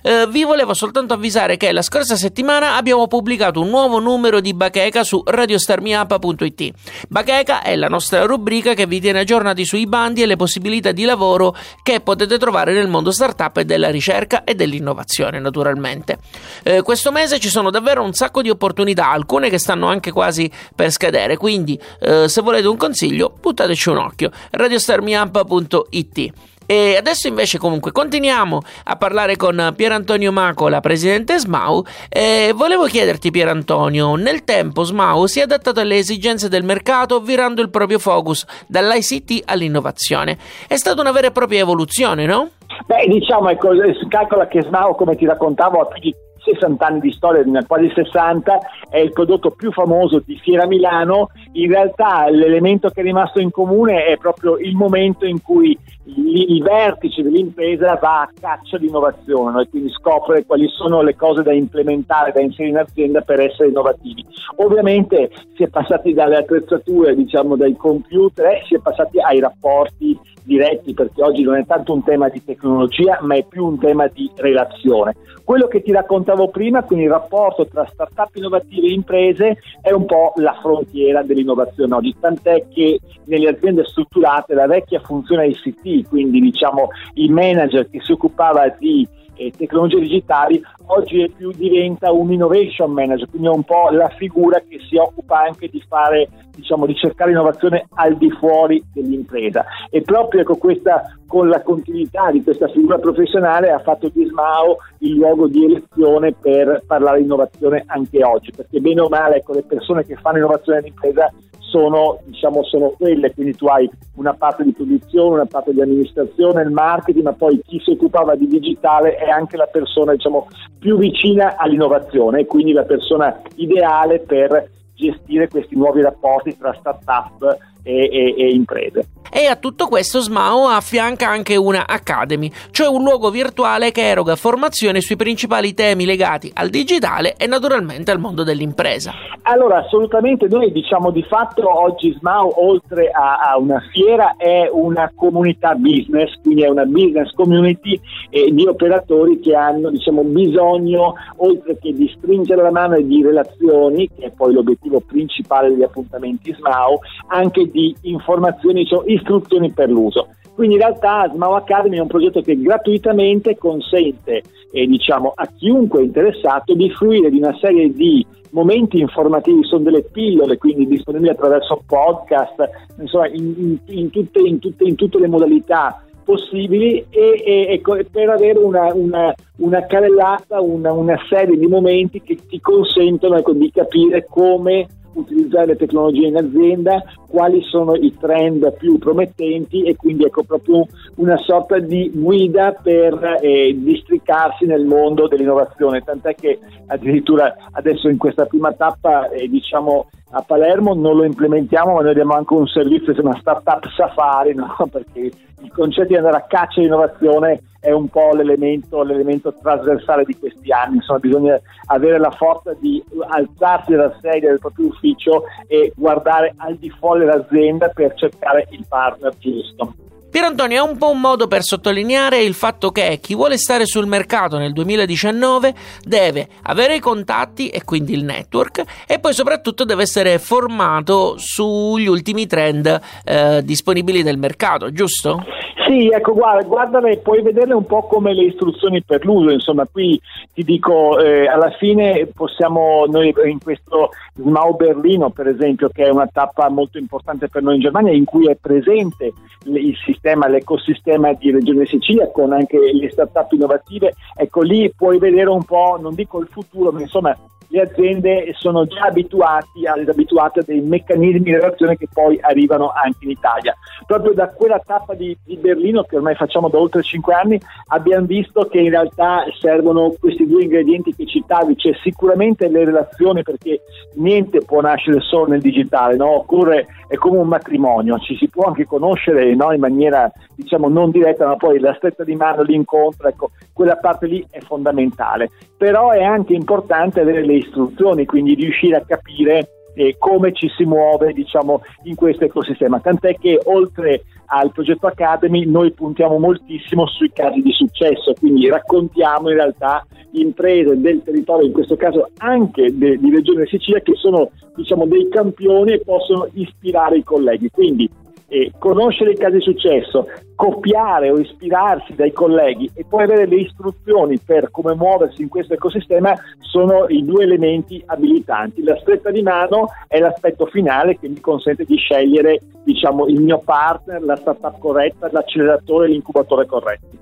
eh, 0.03 0.27
vi 0.29 0.45
volevo 0.45 0.75
soltanto 0.75 1.15
avvisare 1.15 1.57
che 1.57 1.73
la 1.73 1.81
scorsa 1.81 2.17
settimana 2.17 2.77
abbiamo 2.77 3.07
pubblicato 3.07 3.63
un 3.63 3.71
nuovo 3.71 3.99
numero 3.99 4.41
di 4.41 4.53
Bacheca 4.53 5.05
su 5.05 5.23
radiostarmiup.it. 5.25 6.73
Bacheca 7.09 7.63
è 7.63 7.75
la 7.75 7.89
nostra 7.89 8.27
rubrica 8.27 8.75
che 8.75 8.87
vi 8.87 9.01
tiene 9.01 9.21
aggiornati 9.21 9.65
sui 9.65 9.87
bandi 9.87 10.21
e 10.21 10.27
le 10.27 10.37
possibilità 10.37 10.93
di 10.93 11.05
lavoro 11.05 11.57
che 11.83 12.03
potete 12.03 12.37
trovare 12.37 12.75
nel 12.75 12.89
mondo 12.89 13.11
startup 13.11 13.57
e 13.57 13.65
della 13.65 13.89
ricerca 13.89 14.45
e 14.45 14.55
dell'innovazione, 14.55 15.41
naturalmente. 15.41 16.19
Eh, 16.63 16.83
questo 16.83 17.11
mese 17.11 17.39
ci 17.39 17.49
sono 17.49 17.71
davvero 17.71 18.03
un 18.03 18.13
sacco 18.13 18.43
di 18.43 18.51
opportunità, 18.51 19.09
alcune 19.09 19.49
che 19.49 19.57
stanno 19.57 19.87
anche 19.87 19.93
quasi 20.01 20.51
per 20.75 20.91
scadere. 20.91 21.37
Quindi, 21.37 21.79
eh, 22.01 22.29
se 22.29 22.41
volete 22.41 22.69
un 22.69 22.77
consiglio, 22.77 23.33
buttateci 23.41 23.89
un 23.89 23.99
occhio. 23.99 24.31
radiostarmiamp.it. 24.51 26.33
E 26.67 26.97
adesso 26.97 27.29
invece 27.29 27.59
comunque 27.59 27.93
continuiamo 27.93 28.63
a 28.85 28.97
parlare 28.97 29.37
con 29.37 29.75
Pier 29.77 29.93
Antonio 29.93 30.33
Macola, 30.33 30.81
presidente 30.81 31.39
SMAU 31.39 31.85
e 32.09 32.53
volevo 32.55 32.85
chiederti 32.85 33.31
Pier 33.31 33.49
Antonio, 33.49 34.15
nel 34.15 34.45
tempo 34.45 34.83
SMAU 34.83 35.27
si 35.27 35.41
è 35.41 35.43
adattato 35.43 35.81
alle 35.81 35.99
esigenze 35.99 36.49
del 36.49 36.65
mercato 36.65 37.21
virando 37.21 37.61
il 37.61 37.69
proprio 37.69 37.99
focus 37.99 38.47
dall'ICT 38.67 39.43
all'innovazione. 39.45 40.39
È 40.67 40.77
stata 40.77 41.03
una 41.03 41.13
vera 41.13 41.27
e 41.27 41.33
propria 41.33 41.61
evoluzione, 41.61 42.25
no? 42.25 42.49
Beh, 42.87 43.07
diciamo, 43.09 43.51
ecco, 43.51 43.69
calcola 44.09 44.49
che 44.49 44.63
SMAU, 44.63 44.95
come 44.95 45.17
ti 45.17 45.27
raccontavo, 45.27 45.81
ha 45.81 45.87
più 45.87 46.01
di 46.01 46.15
60 46.45 46.87
anni 46.87 47.01
di 47.01 47.13
storia, 47.13 47.43
quasi 47.67 47.91
60, 47.95 48.59
è 48.89 48.99
il 48.99 49.13
prodotto 49.13 49.51
più 49.51 49.73
famoso 49.73 50.23
di 50.25 50.39
Fiera 50.39 50.67
Milano. 50.67 51.31
In 51.57 51.69
realtà 51.71 52.29
l'elemento 52.31 52.89
che 52.91 53.01
è 53.01 53.05
rimasto 53.05 53.39
in 53.39 53.51
comune 53.51 54.07
è 54.07 54.17
proprio 54.17 54.59
il 54.59 54.75
momento 54.75 55.25
in 55.25 55.41
cui 55.41 55.79
il 56.07 56.63
vertice 56.63 57.23
dell'impresa 57.23 57.95
va 57.95 58.23
a 58.23 58.31
caccia 58.39 58.77
di 58.77 58.89
innovazione 58.89 59.63
e 59.63 59.69
quindi 59.69 59.91
scopre 59.91 60.45
quali 60.45 60.69
sono 60.69 61.01
le 61.01 61.15
cose 61.15 61.43
da 61.43 61.53
implementare, 61.53 62.33
da 62.33 62.41
inserire 62.41 62.71
in 62.71 62.79
azienda 62.79 63.21
per 63.21 63.41
essere 63.41 63.69
innovativi. 63.69 64.27
Ovviamente 64.57 65.31
si 65.55 65.63
è 65.63 65.69
passati 65.69 66.13
dalle 66.13 66.39
attrezzature, 66.39 67.15
diciamo 67.15 67.55
dai 67.55 67.77
computer, 67.77 68.47
eh, 68.47 68.63
si 68.67 68.75
è 68.75 68.81
passati 68.81 69.21
ai 69.21 69.39
rapporti 69.39 70.19
diretti 70.43 70.93
perché 70.93 71.23
oggi 71.23 71.43
non 71.43 71.57
è 71.57 71.65
tanto 71.65 71.95
un 71.95 72.05
tema 72.05 72.29
di 72.29 72.45
tecnologia 72.45 73.19
ma 73.23 73.35
è 73.35 73.45
più 73.45 73.65
un 73.65 73.79
tema 73.79 74.09
di 74.09 74.31
relazione. 74.37 75.15
Quello 75.43 75.69
che 75.69 75.83
ti 75.83 75.93
raccontavo 75.93 76.49
prima, 76.49 76.83
quindi 76.83 77.05
il 77.05 77.11
rapporto 77.11 77.67
tra 77.67 77.87
start-up 77.87 78.35
innovative 78.35 78.87
e 78.87 78.93
imprese, 78.93 79.59
è 79.81 79.93
un 79.93 80.07
po' 80.07 80.33
la 80.37 80.59
frontiera 80.61 81.23
dell'innovazione 81.23 81.44
oggi, 81.53 82.15
tant'è 82.19 82.67
che 82.69 83.01
nelle 83.25 83.49
aziende 83.49 83.85
strutturate 83.85 84.55
la 84.55 84.67
vecchia 84.67 85.01
funzione 85.01 85.49
ICT, 85.49 86.09
quindi 86.09 86.41
diciamo 86.41 86.89
il 87.15 87.31
manager 87.33 87.89
che 87.89 88.01
si 88.03 88.13
occupava 88.13 88.69
di 88.79 89.07
e 89.37 89.53
tecnologie 89.57 90.01
digitali, 90.01 90.63
oggi 90.87 91.33
più 91.37 91.51
diventa 91.53 92.13
un 92.13 92.33
innovation 92.33 92.93
manager, 92.93 93.29
quindi 93.29 93.49
è 93.49 93.51
un 93.51 93.65
po' 93.65 93.89
la 93.91 94.09
figura 94.09 94.61
che 94.61 94.79
si 94.89 94.97
occupa 94.97 95.41
anche 95.41 95.69
di 95.69 95.83
fare, 95.87 96.29
diciamo, 96.55 96.87
di 96.87 96.95
cercare 96.95 97.31
innovazione 97.33 97.87
al 97.95 98.17
di 98.17 98.31
fuori 98.31 98.83
dell'impresa. 98.93 99.65
E 99.91 100.03
proprio 100.03 100.43
ecco, 100.43 100.57
questa, 100.57 101.19
con 101.35 101.49
la 101.49 101.63
continuità 101.63 102.31
di 102.31 102.45
questa 102.45 102.69
figura 102.69 102.97
professionale 102.99 103.73
ha 103.73 103.81
fatto 103.81 104.09
di 104.09 104.25
SMAO 104.25 104.77
il 104.99 105.15
luogo 105.15 105.49
di 105.49 105.65
elezione 105.65 106.33
per 106.33 106.85
parlare 106.87 107.19
di 107.19 107.25
innovazione 107.25 107.83
anche 107.87 108.23
oggi, 108.23 108.53
perché 108.55 108.79
bene 108.79 109.01
o 109.01 109.09
male 109.09 109.39
ecco, 109.39 109.53
le 109.53 109.65
persone 109.65 110.05
che 110.05 110.15
fanno 110.15 110.37
innovazione 110.37 110.79
all'impresa 110.79 111.29
sono, 111.59 112.21
diciamo, 112.27 112.63
sono 112.63 112.91
quelle, 112.91 113.35
quindi 113.35 113.57
tu 113.57 113.67
hai 113.67 113.91
una 114.15 114.33
parte 114.35 114.63
di 114.63 114.71
produzione, 114.71 115.35
una 115.35 115.47
parte 115.47 115.73
di 115.73 115.81
amministrazione, 115.81 116.63
il 116.63 116.71
marketing, 116.71 117.25
ma 117.25 117.33
poi 117.33 117.61
chi 117.67 117.81
si 117.81 117.91
occupava 117.91 118.37
di 118.37 118.47
digitale 118.47 119.17
è 119.17 119.29
anche 119.29 119.57
la 119.57 119.67
persona 119.67 120.13
diciamo, 120.13 120.47
più 120.79 120.97
vicina 120.99 121.57
all'innovazione 121.57 122.43
e 122.43 122.47
quindi 122.47 122.71
la 122.71 122.85
persona 122.85 123.43
ideale 123.57 124.21
per 124.21 124.71
gestire 124.95 125.49
questi 125.49 125.75
nuovi 125.75 126.01
rapporti 126.01 126.57
tra 126.57 126.73
start-up 126.79 127.73
e, 127.85 128.09
e, 128.11 128.35
e 128.37 128.49
imprese. 128.51 129.07
E 129.31 129.47
a 129.47 129.57
tutto 129.57 129.89
questo 129.89 130.21
SMAO 130.21 130.69
affianca 130.69 131.29
anche 131.29 131.57
una 131.57 131.87
Academy, 131.87 132.51
cioè 132.71 132.87
un 132.87 133.03
luogo 133.03 133.31
virtuale 133.31 133.91
che 133.91 134.09
eroga 134.09 134.37
formazione 134.37 135.01
sui 135.01 135.17
principali 135.17 135.75
temi 135.75 136.05
legati 136.05 136.51
al 136.55 136.69
digitale 136.69 137.35
e 137.37 137.47
naturalmente 137.47 138.13
al 138.13 138.21
mondo 138.21 138.45
dell'impresa. 138.45 139.13
Allora, 139.43 139.79
assolutamente, 139.79 140.47
noi 140.49 140.71
diciamo 140.73 141.11
di 141.11 141.23
fatto 141.23 141.69
oggi 141.69 142.15
SMAO, 142.19 142.65
oltre 142.65 143.11
a, 143.11 143.51
a 143.51 143.59
una 143.59 143.83
fiera, 143.93 144.37
è 144.37 144.69
una 144.71 145.11
comunità 145.15 145.75
business, 145.75 146.33
quindi 146.41 146.63
è 146.63 146.69
una 146.69 146.85
business 146.85 147.33
community 147.33 148.01
eh, 148.31 148.51
di 148.53 148.67
operatori 148.67 149.41
che 149.41 149.55
hanno 149.55 149.91
diciamo, 149.91 150.23
bisogno, 150.23 151.15
oltre 151.39 151.77
che 151.79 151.93
di 151.93 152.11
stringere 152.17 152.63
la 152.63 152.71
mano 152.71 152.95
e 152.95 153.05
di 153.05 153.23
relazioni, 153.23 154.09
che 154.17 154.27
è 154.27 154.31
poi 154.31 154.53
l'obiettivo 154.53 155.01
principale 155.01 155.71
degli 155.71 155.83
appuntamenti 155.83 156.55
SMAO, 156.55 157.01
anche 157.29 157.69
di 157.75 157.95
informazioni, 158.03 158.87
cioè 158.87 159.11
istruzioni 159.11 159.73
per 159.73 159.91
l'uso. 159.91 160.29
Quindi 160.55 160.77
in 160.77 160.83
realtà 160.83 161.29
Smao 161.33 161.57
Academy 161.57 161.97
è 161.97 162.01
un 162.01 162.07
progetto 162.07 162.41
che 162.41 162.57
gratuitamente 162.57 163.57
consente 163.57 164.43
eh, 164.71 164.87
diciamo, 164.87 165.33
a 165.35 165.49
chiunque 165.57 166.05
interessato 166.05 166.75
di 166.75 166.89
fruire 166.91 167.31
di 167.31 167.39
una 167.39 167.57
serie 167.61 167.93
di 167.93 168.25
momenti 168.51 169.01
informativi, 169.01 169.65
sono 169.65 169.83
delle 169.83 170.05
pillole 170.05 170.57
quindi 170.59 170.87
disponibili 170.87 171.31
attraverso 171.31 171.83
podcast, 171.85 172.71
insomma 173.01 173.27
in, 173.27 173.53
in, 173.57 173.79
in, 173.87 174.11
tutte, 174.11 174.59
tutte, 174.61 174.85
in 174.85 174.95
tutte, 174.95 175.19
le 175.19 175.27
modalità 175.27 176.01
possibili 176.23 177.05
e, 177.11 177.43
e, 177.45 177.67
ecco, 177.71 177.99
per 178.09 178.31
avere 178.31 178.61
una, 178.61 178.95
una, 178.95 179.35
una 179.57 179.87
carrellata, 179.87 180.61
una, 180.61 180.93
una, 180.93 181.19
serie 181.29 181.59
di 181.59 181.67
momenti 181.67 182.23
che 182.23 182.39
ti 182.49 182.61
consentono 182.61 183.37
ecco, 183.37 183.53
di 183.53 183.73
capire 183.73 184.25
come 184.31 184.87
utilizzare 185.15 185.67
le 185.67 185.77
tecnologie 185.77 186.27
in 186.27 186.37
azienda, 186.37 187.03
quali 187.27 187.63
sono 187.63 187.95
i 187.95 188.15
trend 188.19 188.77
più 188.77 188.99
promettenti 188.99 189.83
e 189.83 189.97
quindi 189.97 190.25
ecco 190.25 190.45
proprio 190.45 190.87
una 191.17 191.37
sorta 191.39 191.79
di 191.79 192.11
guida 192.15 192.73
per 192.73 193.39
eh, 193.41 193.75
districarsi 193.77 194.67
nel 194.67 194.85
mondo 194.85 195.27
dell'innovazione, 195.27 196.03
tant'è 196.03 196.35
che 196.35 196.59
addirittura 196.87 197.55
adesso 197.73 198.09
in 198.09 198.19
questa 198.19 198.47
prima 198.47 198.73
tappa 198.73 199.29
eh, 199.31 199.49
diciamo 199.49 200.07
a 200.37 200.43
Palermo 200.43 200.95
non 200.95 201.17
lo 201.17 201.25
implementiamo, 201.25 201.95
ma 201.95 202.01
noi 202.01 202.11
abbiamo 202.11 202.35
anche 202.35 202.55
un 202.55 202.67
servizio, 202.67 203.15
una 203.23 203.39
startup 203.39 203.89
safari, 203.97 204.55
no? 204.55 204.75
perché 204.91 205.31
il 205.61 205.73
concetto 205.73 206.09
di 206.09 206.17
andare 206.17 206.37
a 206.37 206.47
caccia 206.49 206.81
di 206.81 206.87
innovazione 206.87 207.63
è 207.79 207.93
un 207.93 208.09
po' 208.09 208.33
l'elemento, 208.35 209.03
l'elemento, 209.03 209.55
trasversale 209.55 210.25
di 210.25 210.37
questi 210.37 210.73
anni, 210.73 210.97
insomma 210.97 211.19
bisogna 211.21 211.61
avere 211.87 212.19
la 212.19 212.31
forza 212.31 212.75
di 212.81 213.03
alzarsi 213.29 213.93
dalla 213.93 214.17
sedia 214.21 214.49
del 214.49 214.59
proprio 214.59 214.87
ufficio 214.87 215.45
e 215.69 215.93
guardare 215.95 216.55
al 216.57 216.77
di 216.77 216.91
fuori 216.91 217.21
dell'azienda 217.21 217.89
per 217.89 218.15
cercare 218.15 218.67
il 218.71 218.85
partner 218.89 219.35
giusto. 219.39 220.04
Pier 220.35 220.47
Antonio 220.47 220.85
è 220.85 220.91
un 220.91 220.99
po' 220.99 221.11
un 221.11 221.21
modo 221.21 221.47
per 221.47 221.63
sottolineare 221.63 222.43
il 222.43 222.55
fatto 222.55 222.91
che 222.91 223.21
chi 223.23 223.37
vuole 223.37 223.57
stare 223.57 223.87
sul 223.87 224.09
mercato 224.09 224.59
nel 224.59 224.73
2019 224.73 225.73
deve 226.03 226.49
avere 226.65 226.97
i 226.97 226.99
contatti 226.99 227.69
e 227.69 227.85
quindi 227.85 228.15
il 228.15 228.25
network 228.25 229.05
e 229.07 229.21
poi 229.21 229.33
soprattutto 229.33 229.85
deve 229.85 230.03
essere 230.03 230.41
formato 230.41 231.37
sugli 231.39 232.09
ultimi 232.09 232.49
trend 232.49 233.01
eh, 233.25 233.63
disponibili 233.63 234.25
del 234.25 234.37
mercato, 234.37 234.91
giusto? 234.91 235.45
Sì, 235.87 236.09
ecco, 236.09 236.33
guarda, 236.33 236.67
guardale, 236.67 237.19
puoi 237.19 237.43
vederle 237.43 237.75
un 237.75 237.85
po' 237.85 238.07
come 238.07 238.33
le 238.33 238.45
istruzioni 238.45 239.03
per 239.03 239.25
l'uso, 239.25 239.51
insomma, 239.51 239.87
qui 239.91 240.19
ti 240.53 240.65
dico, 240.65 241.21
eh, 241.21 241.47
alla 241.47 241.71
fine 241.79 242.27
possiamo, 242.35 243.05
noi 243.07 243.35
in 243.45 243.59
questo 243.63 244.11
Smau 244.35 244.75
Berlino, 244.77 245.31
per 245.31 245.47
esempio, 245.47 245.91
che 245.91 246.05
è 246.05 246.09
una 246.09 246.29
tappa 246.33 246.69
molto 246.71 246.97
importante 246.99 247.49
per 247.49 247.63
noi 247.63 247.77
in 247.77 247.83
Germania, 247.83 248.13
in 248.13 248.25
cui 248.25 248.49
è 248.49 248.57
presente 248.59 249.33
il 249.67 249.97
sistema, 250.05 250.23
l'ecosistema 250.49 251.33
di 251.35 251.51
Regione 251.51 251.85
Sicilia 251.85 252.31
con 252.31 252.53
anche 252.53 252.79
le 252.79 253.11
start-up 253.11 253.53
innovative, 253.53 254.15
ecco 254.35 254.63
lì 254.63 254.93
puoi 254.97 255.19
vedere 255.19 255.51
un 255.51 255.65
po', 255.65 255.99
non 256.01 256.15
dico 256.15 256.41
il 256.41 256.49
futuro, 256.51 256.91
ma 256.91 257.01
insomma 257.01 257.37
le 257.69 257.81
aziende 257.81 258.53
sono 258.55 258.87
già 258.87 259.07
abituati, 259.07 259.87
abituate 259.87 260.61
a 260.61 260.65
dei 260.65 260.81
meccanismi 260.81 261.41
di 261.41 261.53
relazione 261.53 261.97
che 261.97 262.09
poi 262.13 262.39
arrivano 262.41 262.93
anche 262.95 263.25
in 263.25 263.31
Italia. 263.31 263.75
Proprio 264.07 264.33
da 264.33 264.49
quella 264.49 264.81
tappa 264.85 265.15
di, 265.15 265.37
di 265.45 265.57
Berlino 265.57 266.03
che 266.03 266.17
ormai 266.17 266.35
facciamo 266.35 266.69
da 266.69 266.79
oltre 266.79 267.03
5 267.03 267.35
anni 267.35 267.61
abbiamo 267.89 268.27
visto 268.27 268.67
che 268.67 268.79
in 268.79 268.91
realtà 268.91 269.45
servono 269.59 270.15
questi 270.19 270.47
due 270.47 270.63
ingredienti 270.63 271.15
che 271.15 271.27
citavi, 271.27 271.77
cioè 271.77 271.95
sicuramente 272.03 272.69
le 272.69 272.85
relazioni 272.85 273.43
perché 273.43 273.83
niente 274.15 274.61
può 274.65 274.81
nascere 274.81 275.21
solo 275.21 275.49
nel 275.49 275.61
digitale, 275.61 276.17
no? 276.17 276.39
occorre 276.39 276.87
è 277.09 277.17
come 277.17 277.39
un 277.39 277.49
matrimonio, 277.49 278.19
ci 278.19 278.37
si 278.37 278.49
può 278.49 278.65
anche 278.65 278.85
conoscere 278.85 279.55
no? 279.55 279.73
in 279.73 279.81
maniera 279.81 280.31
diciamo 280.55 280.89
non 280.89 281.11
diretta, 281.11 281.47
ma 281.47 281.57
poi 281.57 281.79
la 281.79 281.95
stretta 281.95 282.25
di 282.25 282.35
mano, 282.35 282.63
l'incontro, 282.63 283.29
ecco, 283.29 283.51
quella 283.73 283.97
parte 283.97 284.27
lì 284.27 284.45
è 284.51 284.61
fondamentale. 284.61 285.51
Però 285.77 286.11
è 286.11 286.23
anche 286.23 286.55
importante 286.55 287.21
avere 287.21 287.45
le 287.45 287.54
istruzioni, 287.57 288.27
quindi 288.27 288.55
riuscire 288.55 288.97
a 288.97 289.05
capire 289.07 289.69
eh, 289.95 290.17
come 290.19 290.53
ci 290.53 290.69
si 290.77 290.85
muove 290.85 291.33
diciamo, 291.33 291.83
in 292.05 292.15
questo 292.15 292.45
ecosistema. 292.45 293.01
Tant'è 293.01 293.37
che 293.39 293.61
oltre 293.65 294.25
al 294.47 294.73
progetto 294.73 295.07
Academy 295.07 295.65
noi 295.65 295.93
puntiamo 295.93 296.39
moltissimo 296.39 297.07
sui 297.07 297.31
casi 297.33 297.61
di 297.61 297.73
successo, 297.73 298.35
quindi 298.39 298.69
raccontiamo 298.69 299.49
in 299.49 299.57
realtà 299.57 300.07
imprese 300.33 301.01
del 301.01 301.23
territorio, 301.23 301.67
in 301.67 301.73
questo 301.73 301.97
caso 301.97 302.31
anche 302.39 302.97
de- 302.97 303.19
di 303.19 303.31
Regione 303.31 303.67
Sicilia, 303.67 304.01
che 304.01 304.15
sono 304.15 304.51
diciamo, 304.75 305.07
dei 305.07 305.29
campioni 305.29 305.93
e 305.93 306.01
possono 306.01 306.49
ispirare 306.55 307.19
i 307.19 307.25
colleghi. 307.25 307.71
Quindi 307.71 308.11
eh, 308.55 308.71
conoscere 308.79 309.33
i 309.33 309.37
casi 309.37 309.57
di 309.57 309.63
successo, 309.63 310.29
copiare 310.55 311.29
o 311.29 311.39
ispirarsi 311.41 312.15
dai 312.15 312.33
colleghi 312.33 312.89
e 312.95 313.05
poi 313.05 313.25
avere 313.25 313.47
le 313.47 313.57
istruzioni 313.57 314.39
per 314.39 314.71
come 314.71 314.95
muoversi 314.95 315.43
in 315.43 315.49
questo 315.49 315.75
ecosistema 315.75 316.33
sono 316.61 317.07
i 317.09 317.25
due 317.25 317.43
elementi 317.43 318.01
abilitanti. 318.07 318.85
La 318.85 318.97
stretta 319.01 319.33
di 319.33 319.43
mano 319.43 319.89
è 320.07 320.21
l'aspetto 320.21 320.67
finale 320.67 321.19
che 321.19 321.29
mi 321.29 321.41
consente 321.41 321.85
di 321.85 321.97
scegliere 321.97 322.61
diciamo, 322.85 323.27
il 323.27 323.41
mio 323.41 323.59
partner, 323.59 324.23
la 324.23 324.37
startup 324.37 324.79
corretta, 324.79 325.29
l'acceleratore 325.33 326.07
e 326.07 326.11
l'incubatore 326.11 326.67
corretti. 326.67 327.19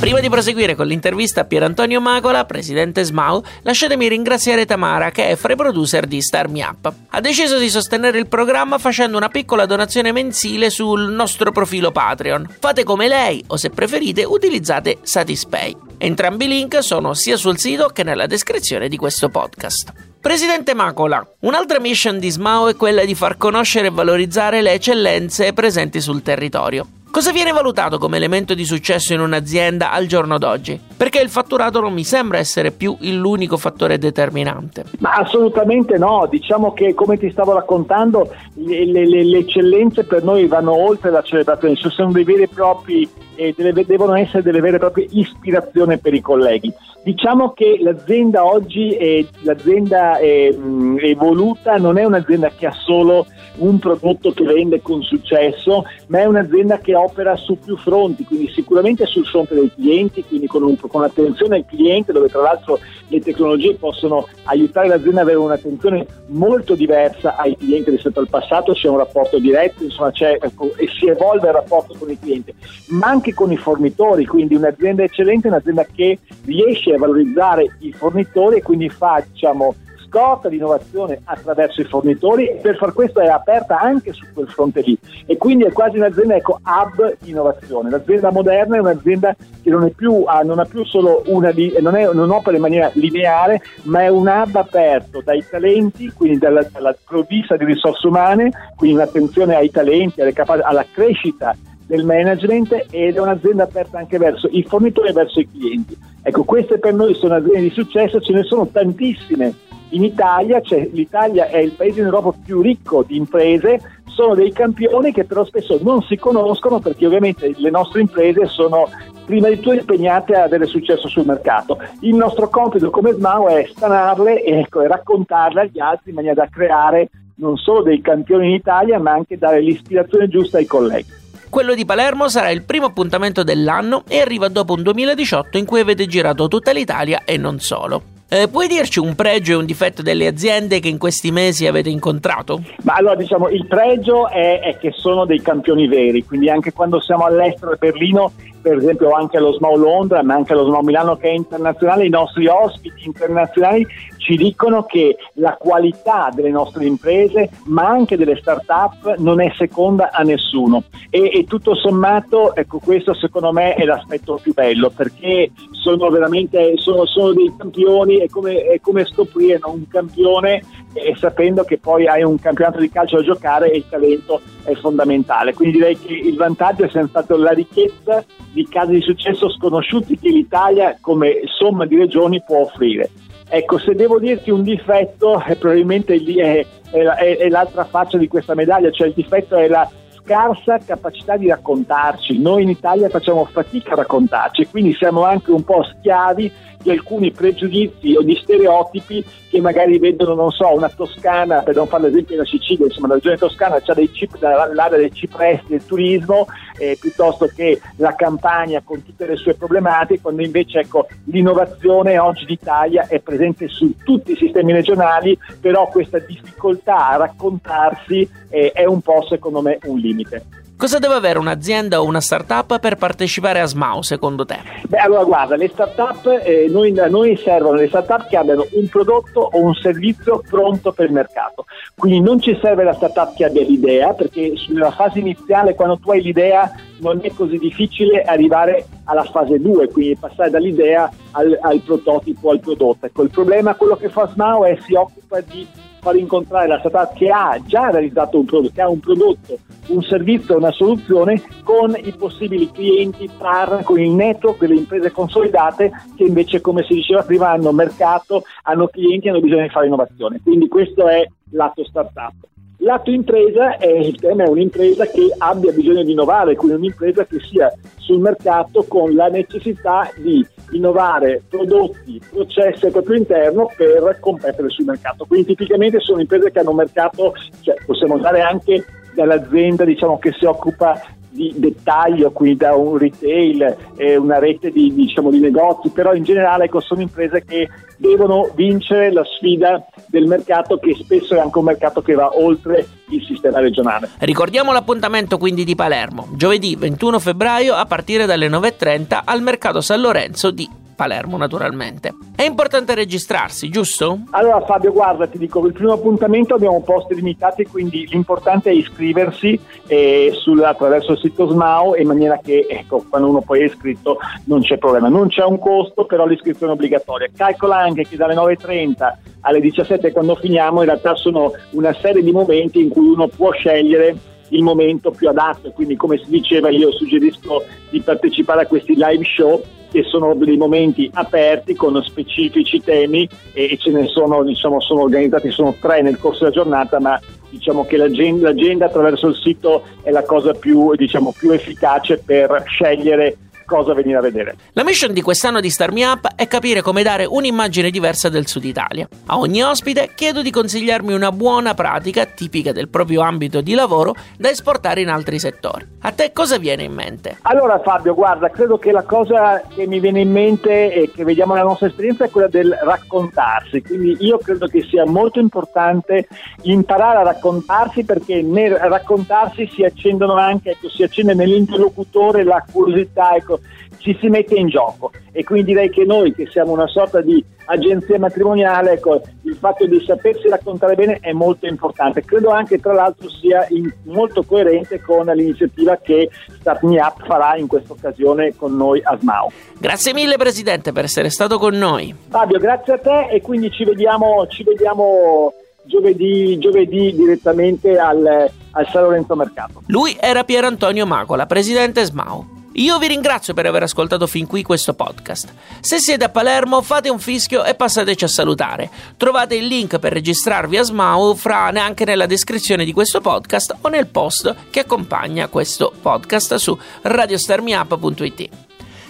Prima 0.00 0.20
di 0.20 0.28
proseguire 0.30 0.76
con 0.76 0.86
l'intervista 0.86 1.40
a 1.40 1.44
Pier 1.44 1.64
Antonio 1.64 2.00
Macola, 2.00 2.44
presidente 2.44 3.02
SMAU, 3.02 3.42
lasciatemi 3.62 4.06
ringraziare 4.06 4.64
Tamara, 4.64 5.10
che 5.10 5.30
è 5.30 5.34
free 5.34 5.56
producer 5.56 6.06
di 6.06 6.22
Star 6.22 6.48
Me 6.48 6.62
Up. 6.62 6.92
Ha 7.08 7.20
deciso 7.20 7.58
di 7.58 7.68
sostenere 7.68 8.16
il 8.16 8.28
programma 8.28 8.78
facendo 8.78 9.16
una 9.16 9.28
piccola 9.28 9.66
donazione 9.66 10.12
mensile 10.12 10.70
sul 10.70 11.10
nostro 11.10 11.50
profilo 11.50 11.90
Patreon. 11.90 12.48
Fate 12.60 12.84
come 12.84 13.08
lei 13.08 13.42
o 13.48 13.56
se 13.56 13.70
preferite 13.70 14.22
utilizzate 14.22 14.98
Satispay. 15.02 15.76
Entrambi 15.98 16.44
i 16.44 16.48
link 16.48 16.80
sono 16.80 17.12
sia 17.14 17.36
sul 17.36 17.58
sito 17.58 17.88
che 17.88 18.04
nella 18.04 18.26
descrizione 18.26 18.88
di 18.88 18.96
questo 18.96 19.30
podcast. 19.30 19.92
Presidente 20.20 20.74
Macola, 20.74 21.26
un'altra 21.40 21.80
mission 21.80 22.20
di 22.20 22.30
SMAU 22.30 22.68
è 22.68 22.76
quella 22.76 23.04
di 23.04 23.16
far 23.16 23.36
conoscere 23.36 23.88
e 23.88 23.90
valorizzare 23.90 24.62
le 24.62 24.74
eccellenze 24.74 25.52
presenti 25.52 26.00
sul 26.00 26.22
territorio. 26.22 26.86
Cosa 27.10 27.32
viene 27.32 27.52
valutato 27.52 27.98
come 27.98 28.18
elemento 28.18 28.54
di 28.54 28.64
successo 28.64 29.14
in 29.14 29.20
un'azienda 29.20 29.90
al 29.90 30.06
giorno 30.06 30.38
d'oggi? 30.38 30.78
Perché 30.96 31.20
il 31.20 31.30
fatturato 31.30 31.80
non 31.80 31.92
mi 31.92 32.04
sembra 32.04 32.38
essere 32.38 32.70
più 32.70 32.96
l'unico 33.00 33.56
fattore 33.56 33.98
determinante. 33.98 34.84
Ma 34.98 35.14
assolutamente 35.14 35.96
no, 35.96 36.26
diciamo 36.30 36.72
che 36.74 36.94
come 36.94 37.16
ti 37.16 37.30
stavo 37.30 37.54
raccontando, 37.54 38.30
le, 38.54 38.84
le, 38.84 39.24
le 39.24 39.38
eccellenze 39.38 40.04
per 40.04 40.22
noi 40.22 40.46
vanno 40.46 40.72
oltre 40.72 41.10
la 41.10 41.22
celebrazione, 41.22 41.76
sono 41.76 42.12
dei 42.12 42.24
veri 42.24 42.42
e 42.42 42.48
propri 42.48 43.08
eh, 43.36 43.54
delle, 43.56 43.72
devono 43.86 44.14
essere 44.14 44.42
delle 44.42 44.60
vere 44.60 44.76
e 44.76 44.80
proprie 44.80 45.06
ispirazioni 45.10 45.98
per 45.98 46.12
i 46.12 46.20
colleghi. 46.20 46.72
Diciamo 47.02 47.52
che 47.52 47.78
l'azienda 47.80 48.44
oggi, 48.44 48.90
è, 48.90 49.24
l'azienda 49.42 50.18
è, 50.18 50.50
mh, 50.50 50.98
evoluta, 51.00 51.76
non 51.76 51.96
è 51.96 52.04
un'azienda 52.04 52.50
che 52.50 52.66
ha 52.66 52.72
solo 52.72 53.26
un 53.58 53.78
prodotto 53.78 54.32
che 54.32 54.44
vende 54.44 54.82
con 54.82 55.02
successo, 55.02 55.84
ma 56.08 56.18
è 56.18 56.24
un'azienda 56.24 56.78
che 56.78 56.94
opera 56.98 57.36
su 57.36 57.58
più 57.58 57.76
fronti, 57.76 58.24
quindi 58.24 58.50
sicuramente 58.50 59.06
sul 59.06 59.26
fronte 59.26 59.54
dei 59.54 59.70
clienti, 59.72 60.24
quindi 60.24 60.46
con, 60.46 60.62
un, 60.62 60.76
con 60.76 61.02
attenzione 61.02 61.56
al 61.56 61.66
cliente, 61.66 62.12
dove 62.12 62.28
tra 62.28 62.42
l'altro 62.42 62.78
le 63.08 63.20
tecnologie 63.20 63.74
possono 63.74 64.26
aiutare 64.44 64.88
l'azienda 64.88 65.20
ad 65.20 65.28
avere 65.28 65.38
un'attenzione 65.38 66.06
molto 66.28 66.74
diversa 66.74 67.36
ai 67.36 67.56
clienti 67.56 67.90
rispetto 67.90 68.20
al 68.20 68.28
passato, 68.28 68.72
c'è 68.72 68.88
un 68.88 68.98
rapporto 68.98 69.38
diretto, 69.38 69.84
insomma, 69.84 70.12
ecco, 70.14 70.72
e 70.76 70.88
si 70.88 71.06
evolve 71.06 71.48
il 71.48 71.54
rapporto 71.54 71.94
con 71.98 72.10
il 72.10 72.18
cliente, 72.20 72.54
ma 72.88 73.08
anche 73.08 73.34
con 73.34 73.50
i 73.52 73.56
fornitori, 73.56 74.26
quindi 74.26 74.54
un'azienda 74.54 75.02
eccellente 75.02 75.48
è 75.48 75.50
un'azienda 75.50 75.84
che 75.84 76.18
riesce 76.44 76.92
a 76.92 76.98
valorizzare 76.98 77.76
i 77.80 77.92
fornitori 77.92 78.56
e 78.56 78.62
quindi 78.62 78.88
fa 78.88 79.24
diciamo, 79.30 79.74
scorta 80.08 80.48
di 80.48 80.56
innovazione 80.56 81.20
attraverso 81.24 81.80
i 81.80 81.84
fornitori 81.84 82.48
e 82.48 82.54
per 82.54 82.76
far 82.76 82.92
questo 82.92 83.20
è 83.20 83.26
aperta 83.26 83.78
anche 83.78 84.12
su 84.12 84.24
quel 84.32 84.48
fronte 84.48 84.80
lì 84.80 84.98
e 85.26 85.36
quindi 85.36 85.64
è 85.64 85.72
quasi 85.72 85.98
un'azienda 85.98 86.36
ecco, 86.36 86.60
hub 86.64 87.16
innovazione. 87.24 87.90
L'azienda 87.90 88.32
moderna 88.32 88.76
è 88.76 88.80
un'azienda 88.80 89.36
che 89.62 89.70
non, 89.70 89.92
più, 89.94 90.24
non 90.44 90.58
ha 90.58 90.64
più 90.64 90.84
solo 90.84 91.22
una, 91.26 91.52
non, 91.80 91.94
è, 91.94 92.12
non, 92.12 92.30
opera 92.30 92.56
in 92.56 92.62
maniera 92.62 92.90
lineare, 92.94 93.60
ma 93.84 94.02
è 94.02 94.08
un 94.08 94.26
hub 94.26 94.56
aperto 94.56 95.20
dai 95.22 95.44
talenti, 95.48 96.10
quindi 96.12 96.38
dalla, 96.38 96.66
dalla 96.72 96.96
provvista 97.06 97.56
di 97.56 97.64
risorse 97.64 98.06
umane, 98.06 98.50
quindi 98.76 98.96
un'attenzione 98.96 99.54
ai 99.54 99.70
talenti, 99.70 100.22
capa- 100.32 100.62
alla 100.62 100.84
crescita 100.90 101.54
del 101.86 102.04
management 102.04 102.86
ed 102.90 103.16
è 103.16 103.20
un'azienda 103.20 103.62
aperta 103.62 103.98
anche 103.98 104.18
verso 104.18 104.46
i 104.50 104.62
fornitori 104.62 105.08
e 105.08 105.12
verso 105.12 105.40
i 105.40 105.48
clienti. 105.50 105.96
Ecco, 106.22 106.44
queste 106.44 106.78
per 106.78 106.92
noi 106.92 107.14
sono 107.14 107.34
aziende 107.34 107.60
di 107.60 107.70
successo, 107.70 108.20
ce 108.20 108.32
ne 108.32 108.42
sono 108.42 108.66
tantissime 108.66 109.54
in 109.90 110.04
Italia, 110.04 110.60
l'Italia 110.92 111.48
è 111.48 111.58
il 111.58 111.72
paese 111.72 112.00
in 112.00 112.06
Europa 112.06 112.32
più 112.44 112.60
ricco 112.60 113.02
di 113.02 113.16
imprese, 113.16 113.80
sono 114.04 114.34
dei 114.34 114.52
campioni 114.52 115.12
che 115.12 115.24
però 115.24 115.44
spesso 115.44 115.78
non 115.82 116.02
si 116.02 116.16
conoscono 116.16 116.80
perché 116.80 117.06
ovviamente 117.06 117.54
le 117.56 117.70
nostre 117.70 118.00
imprese 118.00 118.46
sono 118.46 118.88
prima 119.24 119.48
di 119.48 119.56
tutto 119.56 119.74
impegnate 119.74 120.34
ad 120.34 120.46
avere 120.46 120.66
successo 120.66 121.06
sul 121.06 121.24
mercato. 121.24 121.78
Il 122.00 122.14
nostro 122.14 122.48
compito 122.48 122.90
come 122.90 123.12
SMAU 123.12 123.46
è 123.46 123.66
stanarle 123.70 124.42
e, 124.42 124.58
ecco, 124.58 124.80
e 124.80 124.88
raccontarle 124.88 125.60
agli 125.60 125.78
altri 125.78 126.10
in 126.10 126.16
maniera 126.16 126.42
da 126.42 126.48
creare 126.50 127.10
non 127.36 127.56
solo 127.56 127.82
dei 127.82 128.00
campioni 128.00 128.48
in 128.48 128.54
Italia 128.54 128.98
ma 128.98 129.12
anche 129.12 129.38
dare 129.38 129.60
l'ispirazione 129.60 130.28
giusta 130.28 130.58
ai 130.58 130.66
colleghi. 130.66 131.26
Quello 131.48 131.74
di 131.74 131.84
Palermo 131.84 132.28
sarà 132.28 132.50
il 132.50 132.62
primo 132.62 132.86
appuntamento 132.86 133.42
dell'anno 133.42 134.02
e 134.08 134.20
arriva 134.20 134.48
dopo 134.48 134.74
un 134.74 134.82
2018 134.82 135.56
in 135.56 135.64
cui 135.64 135.80
avete 135.80 136.06
girato 136.06 136.48
tutta 136.48 136.72
l'Italia 136.72 137.22
e 137.24 137.36
non 137.36 137.58
solo. 137.58 138.17
Eh, 138.30 138.46
puoi 138.46 138.68
dirci 138.68 138.98
un 138.98 139.14
pregio 139.14 139.52
e 139.52 139.56
un 139.56 139.64
difetto 139.64 140.02
delle 140.02 140.26
aziende 140.26 140.80
che 140.80 140.88
in 140.88 140.98
questi 140.98 141.30
mesi 141.30 141.66
avete 141.66 141.88
incontrato? 141.88 142.60
Ma 142.82 142.92
allora 142.92 143.14
diciamo 143.14 143.48
il 143.48 143.66
pregio 143.66 144.28
è, 144.28 144.60
è 144.60 144.76
che 144.76 144.92
sono 144.94 145.24
dei 145.24 145.40
campioni 145.40 145.88
veri, 145.88 146.22
quindi 146.26 146.50
anche 146.50 146.74
quando 146.74 147.00
siamo 147.00 147.24
all'estero 147.24 147.72
a 147.72 147.76
Berlino 147.76 148.32
per 148.60 148.76
esempio 148.76 149.12
anche 149.12 149.38
allo 149.38 149.52
Small 149.54 149.80
Londra, 149.80 150.22
ma 150.22 150.34
anche 150.34 150.52
allo 150.52 150.66
Small 150.66 150.84
Milano 150.84 151.16
che 151.16 151.28
è 151.28 151.32
internazionale, 151.32 152.04
i 152.04 152.10
nostri 152.10 152.46
ospiti 152.46 153.06
internazionali 153.06 153.86
ci 154.28 154.36
dicono 154.36 154.82
che 154.82 155.16
la 155.34 155.56
qualità 155.58 156.28
delle 156.34 156.50
nostre 156.50 156.84
imprese, 156.84 157.48
ma 157.64 157.88
anche 157.88 158.18
delle 158.18 158.36
start-up, 158.36 159.16
non 159.16 159.40
è 159.40 159.50
seconda 159.56 160.10
a 160.12 160.22
nessuno. 160.22 160.82
E, 161.08 161.30
e 161.32 161.44
tutto 161.44 161.74
sommato, 161.74 162.54
ecco, 162.54 162.78
questo 162.78 163.14
secondo 163.14 163.52
me 163.52 163.72
è 163.72 163.86
l'aspetto 163.86 164.38
più 164.42 164.52
bello, 164.52 164.90
perché 164.90 165.50
sono 165.70 166.10
veramente 166.10 166.76
sono, 166.76 167.06
sono 167.06 167.32
dei 167.32 167.50
campioni, 167.56 168.18
è 168.18 168.28
come, 168.28 168.64
è 168.64 168.78
come 168.82 169.06
scoprire 169.06 169.58
no? 169.62 169.72
un 169.72 169.88
campione 169.88 170.62
e 170.92 171.14
sapendo 171.16 171.64
che 171.64 171.78
poi 171.78 172.06
hai 172.06 172.22
un 172.22 172.38
campionato 172.38 172.80
di 172.80 172.90
calcio 172.90 173.16
da 173.16 173.22
giocare 173.22 173.70
e 173.70 173.78
il 173.78 173.88
talento 173.88 174.42
è 174.64 174.74
fondamentale. 174.74 175.54
Quindi 175.54 175.78
direi 175.78 175.98
che 175.98 176.12
il 176.12 176.36
vantaggio 176.36 176.84
è 176.84 176.90
sempre 176.90 177.08
stato 177.08 177.38
la 177.38 177.52
ricchezza 177.52 178.22
di 178.52 178.68
casi 178.68 178.92
di 178.92 179.00
successo 179.00 179.48
sconosciuti 179.48 180.18
che 180.18 180.28
l'Italia 180.28 180.98
come 181.00 181.40
somma 181.46 181.86
di 181.86 181.96
regioni 181.96 182.42
può 182.42 182.60
offrire. 182.60 183.08
Ecco, 183.50 183.78
se 183.78 183.94
devo 183.94 184.18
dirti 184.18 184.50
un 184.50 184.62
difetto, 184.62 185.42
è 185.42 185.56
probabilmente 185.56 186.14
è, 186.14 186.66
è, 186.90 186.98
è, 186.98 187.36
è 187.38 187.48
l'altra 187.48 187.84
faccia 187.84 188.18
di 188.18 188.28
questa 188.28 188.54
medaglia, 188.54 188.90
cioè 188.90 189.08
il 189.08 189.14
difetto 189.14 189.56
è 189.56 189.68
la 189.68 189.88
scarsa 190.28 190.78
capacità 190.84 191.38
di 191.38 191.48
raccontarci. 191.48 192.38
Noi 192.38 192.64
in 192.64 192.68
Italia 192.68 193.08
facciamo 193.08 193.46
fatica 193.46 193.92
a 193.92 193.96
raccontarci, 193.96 194.66
quindi 194.66 194.92
siamo 194.92 195.24
anche 195.24 195.50
un 195.50 195.64
po' 195.64 195.82
schiavi 195.82 196.52
di 196.82 196.90
alcuni 196.90 197.32
pregiudizi 197.32 198.14
o 198.14 198.22
di 198.22 198.36
stereotipi 198.36 199.24
che 199.58 199.60
magari 199.60 199.98
vedono, 199.98 200.34
non 200.34 200.50
so, 200.50 200.72
una 200.74 200.88
Toscana, 200.88 201.62
per 201.62 201.74
non 201.74 201.86
fare 201.86 202.04
l'esempio 202.04 202.36
della 202.36 202.46
Sicilia, 202.46 202.86
insomma 202.86 203.08
la 203.08 203.14
regione 203.14 203.36
toscana 203.36 203.80
c'ha 203.80 203.94
dei 203.94 204.12
cip, 204.12 204.40
l'area 204.40 204.96
dei 204.96 205.12
cipressi, 205.12 205.64
del 205.68 205.84
turismo, 205.84 206.46
eh, 206.78 206.96
piuttosto 207.00 207.50
che 207.54 207.80
la 207.96 208.14
campagna 208.14 208.80
con 208.82 209.04
tutte 209.04 209.26
le 209.26 209.36
sue 209.36 209.54
problematiche, 209.54 210.20
quando 210.20 210.42
invece 210.42 210.80
ecco, 210.80 211.08
l'innovazione 211.24 212.18
oggi 212.18 212.44
d'Italia 212.44 213.06
è 213.08 213.20
presente 213.20 213.68
su 213.68 213.94
tutti 214.02 214.32
i 214.32 214.36
sistemi 214.36 214.72
regionali, 214.72 215.36
però 215.60 215.88
questa 215.88 216.18
difficoltà 216.18 217.08
a 217.08 217.16
raccontarsi 217.16 218.28
eh, 218.48 218.70
è 218.72 218.84
un 218.84 219.00
po' 219.00 219.24
secondo 219.28 219.60
me 219.60 219.78
un 219.84 219.98
limite. 219.98 220.57
Cosa 220.78 221.00
deve 221.00 221.14
avere 221.14 221.40
un'azienda 221.40 222.00
o 222.00 222.04
una 222.04 222.20
startup 222.20 222.78
per 222.78 222.94
partecipare 222.94 223.58
a 223.58 223.66
SMAU 223.66 224.00
secondo 224.02 224.44
te? 224.46 224.58
Beh, 224.86 224.98
allora 224.98 225.24
guarda, 225.24 225.56
le 225.56 225.68
startup, 225.70 226.24
eh, 226.44 226.68
noi, 226.70 226.92
noi 226.92 227.36
servono 227.36 227.78
le 227.78 227.88
startup 227.88 228.28
che 228.28 228.36
abbiano 228.36 228.64
un 228.70 228.86
prodotto 228.86 229.40
o 229.40 229.60
un 229.60 229.74
servizio 229.74 230.40
pronto 230.48 230.92
per 230.92 231.06
il 231.06 231.14
mercato. 231.14 231.64
Quindi 231.96 232.20
non 232.20 232.40
ci 232.40 232.56
serve 232.62 232.84
la 232.84 232.92
startup 232.92 233.34
che 233.34 233.46
abbia 233.46 233.64
l'idea, 233.64 234.12
perché 234.12 234.52
nella 234.68 234.92
fase 234.92 235.18
iniziale, 235.18 235.74
quando 235.74 235.98
tu 235.98 236.12
hai 236.12 236.22
l'idea, 236.22 236.70
non 237.00 237.18
è 237.22 237.32
così 237.34 237.58
difficile 237.58 238.22
arrivare 238.22 238.86
alla 239.02 239.24
fase 239.24 239.58
2, 239.58 239.90
quindi 239.90 240.16
passare 240.16 240.50
dall'idea 240.50 241.10
al, 241.32 241.58
al 241.60 241.80
prototipo, 241.80 242.50
al 242.50 242.60
prodotto. 242.60 243.04
Ecco, 243.06 243.24
il 243.24 243.30
problema, 243.30 243.74
quello 243.74 243.96
che 243.96 244.10
fa 244.10 244.28
SMAU 244.28 244.62
è 244.62 244.78
si 244.86 244.94
occupa 244.94 245.40
di 245.40 245.66
far 246.08 246.16
incontrare 246.16 246.66
la 246.66 246.78
startup 246.78 247.12
che 247.14 247.28
ha 247.28 247.58
già 247.66 247.90
realizzato 247.90 248.38
un 248.38 248.46
prodotto, 248.46 248.72
che 248.74 248.80
ha 248.80 248.88
un 248.88 249.00
prodotto, 249.00 249.58
un 249.88 250.02
servizio, 250.02 250.56
una 250.56 250.72
soluzione 250.72 251.42
con 251.62 251.94
i 251.96 252.12
possibili 252.12 252.70
clienti, 252.70 253.28
partner, 253.36 253.84
con 253.84 254.00
il 254.00 254.10
network 254.10 254.58
delle 254.60 254.76
imprese 254.76 255.10
consolidate 255.10 255.90
che 256.16 256.24
invece, 256.24 256.60
come 256.60 256.82
si 256.84 256.94
diceva 256.94 257.22
prima, 257.22 257.50
hanno 257.50 257.72
mercato, 257.72 258.44
hanno 258.62 258.88
clienti 258.88 259.28
hanno 259.28 259.40
bisogno 259.40 259.62
di 259.62 259.68
fare 259.68 259.86
innovazione. 259.86 260.40
Quindi 260.42 260.68
questo 260.68 261.06
è 261.06 261.26
lato 261.50 261.84
startup. 261.84 262.34
Lato 262.80 263.10
impresa, 263.10 263.76
è, 263.76 263.88
il 263.88 264.20
tema 264.20 264.44
è 264.44 264.48
un'impresa 264.48 265.04
che 265.06 265.34
abbia 265.36 265.72
bisogno 265.72 266.04
di 266.04 266.12
innovare, 266.12 266.54
quindi 266.54 266.76
un'impresa 266.76 267.26
che 267.26 267.40
sia 267.40 267.72
sul 267.96 268.20
mercato 268.20 268.84
con 268.86 269.14
la 269.14 269.26
necessità 269.26 270.08
di 270.16 270.46
innovare 270.70 271.42
prodotti, 271.48 272.20
processi 272.30 272.86
al 272.86 272.92
proprio 272.92 273.16
interno 273.16 273.68
per 273.76 274.18
competere 274.20 274.68
sul 274.68 274.84
mercato. 274.84 275.24
Quindi 275.26 275.46
tipicamente 275.48 275.98
sono 275.98 276.20
imprese 276.20 276.52
che 276.52 276.60
hanno 276.60 276.70
un 276.70 276.76
mercato, 276.76 277.34
cioè 277.62 277.74
possiamo 277.84 278.14
andare 278.14 278.42
anche 278.42 278.84
dall'azienda 279.12 279.84
diciamo, 279.84 280.18
che 280.20 280.32
si 280.38 280.44
occupa 280.44 281.00
di 281.30 281.54
dettaglio, 281.56 282.30
quindi 282.30 282.58
da 282.58 282.74
un 282.74 282.96
retail, 282.96 283.76
eh, 283.96 284.16
una 284.16 284.38
rete 284.38 284.70
di, 284.70 284.94
diciamo, 284.94 285.30
di, 285.30 285.40
negozi, 285.40 285.90
però 285.90 286.14
in 286.14 286.22
generale 286.24 286.64
ecco, 286.64 286.80
sono 286.80 287.00
imprese 287.00 287.44
che 287.44 287.68
devono 287.96 288.50
vincere 288.54 289.12
la 289.12 289.24
sfida 289.24 289.84
del 290.08 290.26
mercato 290.26 290.78
che 290.78 290.96
spesso 290.98 291.34
è 291.34 291.38
anche 291.38 291.58
un 291.58 291.64
mercato 291.64 292.02
che 292.02 292.14
va 292.14 292.36
oltre 292.36 292.86
il 293.10 293.24
sistema 293.24 293.60
regionale. 293.60 294.10
Ricordiamo 294.18 294.72
l'appuntamento 294.72 295.38
quindi 295.38 295.64
di 295.64 295.74
Palermo, 295.74 296.28
giovedì 296.32 296.76
21 296.76 297.18
febbraio 297.18 297.74
a 297.74 297.86
partire 297.86 298.26
dalle 298.26 298.48
9.30 298.48 299.20
al 299.24 299.42
mercato 299.42 299.80
San 299.80 300.00
Lorenzo 300.00 300.50
di 300.50 300.68
Palermo 300.98 301.36
naturalmente. 301.36 302.12
È 302.34 302.42
importante 302.42 302.92
registrarsi, 302.96 303.68
giusto? 303.68 304.22
Allora 304.30 304.60
Fabio, 304.62 304.90
guarda, 304.90 305.28
ti 305.28 305.38
dico, 305.38 305.64
il 305.64 305.72
primo 305.72 305.92
appuntamento 305.92 306.56
abbiamo 306.56 306.82
posti 306.82 307.14
limitati, 307.14 307.64
quindi 307.66 308.04
l'importante 308.08 308.70
è 308.70 308.72
iscriversi 308.72 309.56
eh, 309.86 310.32
sul, 310.34 310.60
attraverso 310.64 311.12
il 311.12 311.18
sito 311.18 311.48
SMAO 311.48 311.94
in 311.94 312.08
maniera 312.08 312.40
che, 312.42 312.66
ecco, 312.68 313.04
quando 313.08 313.28
uno 313.28 313.42
poi 313.42 313.60
è 313.60 313.64
iscritto 313.66 314.18
non 314.46 314.60
c'è 314.62 314.76
problema. 314.76 315.08
Non 315.08 315.28
c'è 315.28 315.44
un 315.44 315.60
costo, 315.60 316.04
però 316.04 316.26
l'iscrizione 316.26 316.72
è 316.72 316.74
obbligatoria. 316.74 317.28
Calcola 317.36 317.76
anche 317.76 318.04
che 318.04 318.16
dalle 318.16 318.34
9.30 318.34 319.12
alle 319.42 319.60
17 319.60 320.10
quando 320.10 320.34
finiamo 320.34 320.80
in 320.80 320.86
realtà 320.86 321.14
sono 321.14 321.52
una 321.70 321.94
serie 321.94 322.24
di 322.24 322.32
momenti 322.32 322.82
in 322.82 322.88
cui 322.88 323.06
uno 323.06 323.28
può 323.28 323.52
scegliere 323.52 324.16
il 324.48 324.62
momento 324.62 325.12
più 325.12 325.28
adatto, 325.28 325.70
quindi 325.70 325.94
come 325.94 326.18
si 326.18 326.28
diceva 326.28 326.70
io 326.70 326.90
suggerisco 326.90 327.62
di 327.90 328.00
partecipare 328.00 328.62
a 328.62 328.66
questi 328.66 328.94
live 328.96 329.24
show 329.24 329.62
che 329.90 330.02
sono 330.04 330.34
dei 330.34 330.56
momenti 330.56 331.10
aperti 331.12 331.74
con 331.74 332.02
specifici 332.02 332.82
temi 332.82 333.28
e 333.52 333.76
ce 333.80 333.90
ne 333.90 334.06
sono, 334.06 334.42
diciamo, 334.44 334.80
sono 334.80 335.02
organizzati, 335.02 335.50
sono 335.50 335.74
tre 335.80 336.02
nel 336.02 336.18
corso 336.18 336.40
della 336.40 336.54
giornata, 336.54 337.00
ma 337.00 337.18
diciamo 337.50 337.84
che 337.86 337.96
l'agenda, 337.96 338.48
l'agenda 338.48 338.86
attraverso 338.86 339.28
il 339.28 339.36
sito 339.36 339.82
è 340.02 340.10
la 340.10 340.22
cosa 340.22 340.52
più, 340.52 340.94
diciamo, 340.94 341.34
più 341.36 341.50
efficace 341.50 342.18
per 342.18 342.64
scegliere 342.66 343.36
cosa 343.68 343.92
venire 343.92 344.16
a 344.16 344.22
vedere. 344.22 344.56
La 344.72 344.82
mission 344.82 345.12
di 345.12 345.20
quest'anno 345.20 345.60
di 345.60 345.68
Star 345.68 345.92
Me 345.92 346.06
Up 346.06 346.26
è 346.34 346.48
capire 346.48 346.80
come 346.80 347.02
dare 347.02 347.26
un'immagine 347.26 347.90
diversa 347.90 348.30
del 348.30 348.46
Sud 348.46 348.64
Italia. 348.64 349.06
A 349.26 349.38
ogni 349.38 349.62
ospite 349.62 350.12
chiedo 350.14 350.40
di 350.40 350.50
consigliarmi 350.50 351.12
una 351.12 351.30
buona 351.30 351.74
pratica, 351.74 352.24
tipica 352.24 352.72
del 352.72 352.88
proprio 352.88 353.20
ambito 353.20 353.60
di 353.60 353.74
lavoro, 353.74 354.14
da 354.38 354.48
esportare 354.48 355.02
in 355.02 355.10
altri 355.10 355.38
settori. 355.38 355.86
A 356.00 356.12
te 356.12 356.30
cosa 356.32 356.58
viene 356.58 356.84
in 356.84 356.92
mente? 356.92 357.38
Allora 357.42 357.80
Fabio, 357.80 358.14
guarda, 358.14 358.50
credo 358.50 358.78
che 358.78 358.92
la 358.92 359.02
cosa 359.02 359.60
che 359.68 359.86
mi 359.88 359.98
viene 359.98 360.20
in 360.20 360.30
mente 360.30 360.92
e 360.92 361.10
che 361.10 361.24
vediamo 361.24 361.54
nella 361.54 361.66
nostra 361.66 361.88
esperienza 361.88 362.24
è 362.24 362.30
quella 362.30 362.46
del 362.46 362.72
raccontarsi. 362.82 363.82
Quindi 363.82 364.16
io 364.20 364.38
credo 364.38 364.68
che 364.68 364.82
sia 364.82 365.04
molto 365.04 365.40
importante 365.40 366.28
imparare 366.62 367.18
a 367.18 367.22
raccontarsi 367.22 368.04
perché 368.04 368.42
nel 368.42 368.76
raccontarsi 368.76 369.68
si 369.74 369.82
accendono 369.82 370.34
anche, 370.34 370.70
ecco, 370.70 370.88
si 370.88 371.02
accende 371.02 371.34
nell'interlocutore 371.34 372.44
la 372.44 372.64
curiosità, 372.70 373.34
ecco, 373.34 373.58
ci 373.98 374.16
si 374.20 374.28
mette 374.28 374.54
in 374.54 374.68
gioco 374.68 375.10
e 375.32 375.42
quindi 375.42 375.72
direi 375.72 375.90
che 375.90 376.04
noi 376.04 376.32
che 376.32 376.46
siamo 376.46 376.72
una 376.72 376.86
sorta 376.86 377.20
di 377.20 377.44
agenzia 377.66 378.18
matrimoniale, 378.18 378.92
ecco, 378.92 379.20
il 379.42 379.54
fatto 379.54 379.86
di 379.86 380.02
sapersi 380.04 380.48
raccontare 380.48 380.94
bene 380.94 381.18
è 381.20 381.32
molto 381.32 381.66
importante. 381.66 382.24
Credo 382.24 382.50
anche 382.50 382.78
tra 382.78 382.92
l'altro 382.92 383.28
sia 383.28 383.66
in, 383.70 383.92
molto 384.04 384.42
coerente 384.42 385.00
con 385.00 385.26
l'iniziativa 385.26 385.87
che 385.96 386.28
Start 386.60 386.82
Me 386.82 387.00
Up 387.00 387.24
farà 387.24 387.56
in 387.56 387.66
questa 387.66 387.94
occasione 387.94 388.54
con 388.56 388.76
noi 388.76 389.00
a 389.02 389.16
SMAU. 389.18 389.50
Grazie 389.78 390.12
mille 390.12 390.36
Presidente 390.36 390.92
per 390.92 391.04
essere 391.04 391.30
stato 391.30 391.58
con 391.58 391.74
noi. 391.74 392.14
Fabio, 392.28 392.58
grazie 392.58 392.94
a 392.94 392.98
te 392.98 393.28
e 393.30 393.40
quindi 393.40 393.70
ci 393.70 393.84
vediamo, 393.84 394.46
ci 394.48 394.62
vediamo 394.64 395.52
giovedì, 395.84 396.58
giovedì 396.58 397.14
direttamente 397.14 397.96
al, 397.98 398.50
al 398.72 398.88
San 398.90 399.02
Lorenzo 399.02 399.34
Mercato. 399.34 399.82
Lui 399.86 400.16
era 400.20 400.44
Pier 400.44 400.64
Antonio 400.64 401.06
Macola, 401.06 401.46
Presidente 401.46 402.04
SMAU. 402.04 402.57
Io 402.78 402.96
vi 402.98 403.08
ringrazio 403.08 403.54
per 403.54 403.66
aver 403.66 403.82
ascoltato 403.82 404.28
fin 404.28 404.46
qui 404.46 404.62
questo 404.62 404.94
podcast. 404.94 405.52
Se 405.80 405.98
siete 405.98 406.22
a 406.22 406.28
Palermo 406.28 406.80
fate 406.80 407.08
un 407.08 407.18
fischio 407.18 407.64
e 407.64 407.74
passateci 407.74 408.22
a 408.22 408.28
salutare. 408.28 408.88
Trovate 409.16 409.56
il 409.56 409.66
link 409.66 409.98
per 409.98 410.12
registrarvi 410.12 410.76
a 410.76 410.84
Smau 410.84 411.34
fra 411.34 411.66
anche 411.66 412.04
nella 412.04 412.26
descrizione 412.26 412.84
di 412.84 412.92
questo 412.92 413.20
podcast 413.20 413.78
o 413.80 413.88
nel 413.88 414.06
post 414.06 414.54
che 414.70 414.78
accompagna 414.80 415.48
questo 415.48 415.92
podcast 416.00 416.54
su 416.54 416.78
radiostarmiup.it. 417.02 418.48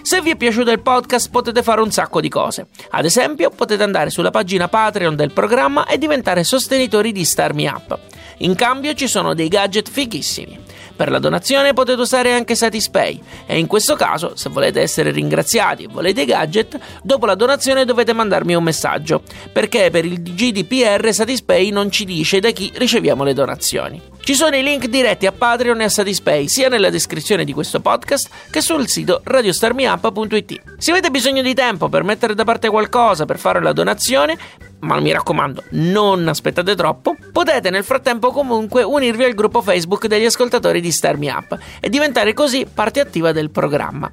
Se 0.00 0.22
vi 0.22 0.31
è 0.31 0.37
piaciuto 0.37 0.70
il 0.70 0.81
podcast 0.81 1.28
potete 1.28 1.62
fare 1.62 1.83
un 1.83 1.90
sacco 1.90 2.22
di 2.22 2.31
cose. 2.31 2.68
Ad 2.92 3.04
esempio 3.04 3.50
potete 3.50 3.83
andare 3.83 4.09
sulla 4.09 4.31
pagina 4.31 4.68
Patreon 4.68 5.14
del 5.14 5.33
programma 5.33 5.85
e 5.85 5.98
diventare 5.98 6.42
sostenitori 6.42 7.12
di 7.12 7.26
Star 7.26 7.52
Me 7.52 7.68
Up. 7.68 7.98
In 8.38 8.54
cambio 8.54 8.94
ci 8.94 9.09
sono 9.09 9.35
dei 9.35 9.48
gadget 9.48 9.90
fighissimi. 9.90 10.59
Per 10.99 11.13
la 11.13 11.21
donazione 11.21 11.75
potete 11.75 12.01
usare 12.01 12.33
anche 12.33 12.57
Satispay 12.57 13.23
e 13.47 13.57
in 13.57 13.69
questo 13.69 13.95
caso, 13.95 14.33
se 14.35 14.49
volete 14.49 14.81
essere 14.81 15.13
ringraziati 15.13 15.85
e 15.85 15.89
volete 15.89 16.23
i 16.23 16.25
gadget, 16.25 16.77
dopo 17.05 17.25
la 17.25 17.37
donazione 17.37 17.85
dovete 17.85 18.13
mandarmi 18.13 18.57
un 18.57 18.65
messaggio, 18.65 19.23
perché 19.53 19.91
per 19.93 20.05
il 20.05 20.21
GDPR 20.21 21.15
Satispay 21.15 21.71
non 21.71 21.93
ci 21.93 22.05
dice 22.05 22.41
da 22.41 22.51
chi 22.51 22.73
riceviamo 22.75 23.23
le 23.23 23.33
donazioni. 23.33 24.03
Ci 24.19 24.35
sono 24.35 24.57
i 24.57 24.63
link 24.65 24.89
diretti 24.89 25.27
a 25.27 25.33
Patreon 25.33 25.83
e 25.83 25.85
a 25.85 25.89
Satispay 25.89 26.49
sia 26.49 26.69
nella 26.69 26.91
descrizione 26.91 27.45
di 27.45 27.53
questo 27.53 27.79
podcast 27.79 28.29
che 28.51 28.61
sul 28.61 28.89
sito 28.89 29.21
radiostarmiup.it. 29.23 30.63
Se 30.79 30.91
avete 30.91 31.11
bisogno 31.11 31.43
di 31.43 31.55
tempo 31.55 31.89
per 31.89 32.03
mettere 32.03 32.35
da 32.35 32.43
parte 32.43 32.69
qualcosa 32.69 33.25
per 33.25 33.39
fare 33.39 33.63
la 33.63 33.73
donazione, 33.73 34.37
ma 34.81 35.01
mi 35.01 35.12
raccomando, 35.12 35.64
non 35.71 36.29
aspettate 36.29 36.75
troppo, 36.75 37.17
potete 37.33 37.71
nel 37.71 37.85
frattempo 37.85 38.31
comunque 38.31 38.83
unirvi 38.83 39.25
al 39.25 39.35
gruppo 39.35 39.62
Facebook 39.62 40.07
degli 40.07 40.25
ascoltatori 40.25 40.81
di 40.81 40.93
Star 40.93 41.17
Me 41.17 41.31
Up 41.31 41.59
e 41.81 41.88
diventare 41.88 42.33
così 42.33 42.67
parte 42.73 43.01
attiva 43.01 43.33
del 43.33 43.51
programma. 43.51 44.11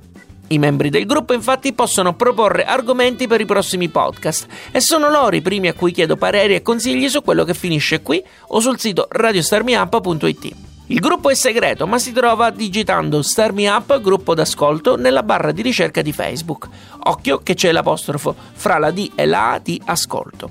I 0.47 0.60
membri 0.60 0.89
del 0.89 1.06
gruppo 1.06 1.34
infatti 1.34 1.73
possono 1.73 2.13
proporre 2.13 2.65
argomenti 2.65 3.25
per 3.25 3.41
i 3.41 3.45
prossimi 3.45 3.89
podcast 3.89 4.47
e 4.71 4.80
sono 4.80 5.10
loro 5.10 5.36
i 5.36 5.41
primi 5.41 5.67
a 5.67 5.73
cui 5.73 5.91
chiedo 5.91 6.17
pareri 6.17 6.54
e 6.54 6.62
consigli 6.62 7.10
su 7.10 7.23
quello 7.23 7.43
che 7.43 7.56
finisce 7.56 8.01
qui 8.01 8.23
o 8.49 8.60
sul 8.60 8.80
sito 8.80 9.08
radiostarmiup.it. 9.10 10.74
Il 10.88 11.00
gruppo 11.00 11.32
è 11.32 11.34
segreto, 11.34 11.88
ma 11.88 11.98
si 11.98 12.12
trova 12.12 12.52
digitando 12.52 13.24
Star 13.24 13.54
Me 13.54 13.67
Up 13.67 14.00
gruppo 14.02 14.36
d'ascolto 14.36 14.95
nella 14.95 15.24
barra 15.24 15.52
di 15.52 15.63
ricerca 15.63 16.04
di 16.04 16.12
Facebook. 16.12 16.67
Occhio 17.06 17.39
che 17.39 17.56
c'è 17.56 17.71
l'apostrofo 17.71 18.36
fra 18.54 18.78
la 18.78 18.91
D 18.91 19.12
e 19.15 19.26
la 19.26 19.54
A 19.54 19.60
di 19.60 19.82
ascolto. 19.86 20.48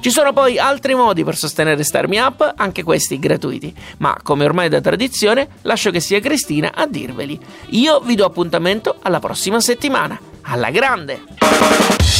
Ci 0.00 0.10
sono 0.10 0.34
poi 0.34 0.58
altri 0.58 0.94
modi 0.94 1.24
per 1.24 1.34
sostenere 1.34 1.82
Star 1.82 2.08
Me 2.08 2.20
Up, 2.20 2.54
anche 2.56 2.82
questi 2.82 3.18
gratuiti, 3.18 3.74
ma 3.98 4.18
come 4.22 4.44
ormai 4.44 4.68
da 4.68 4.82
tradizione 4.82 5.48
lascio 5.62 5.90
che 5.90 6.00
sia 6.00 6.20
Cristina 6.20 6.72
a 6.74 6.86
dirveli. 6.86 7.40
Io 7.70 8.00
vi 8.00 8.14
do 8.16 8.26
appuntamento 8.26 8.96
alla 9.00 9.18
prossima 9.18 9.60
settimana. 9.60 10.20
Alla 10.42 10.70
grande! 10.70 12.19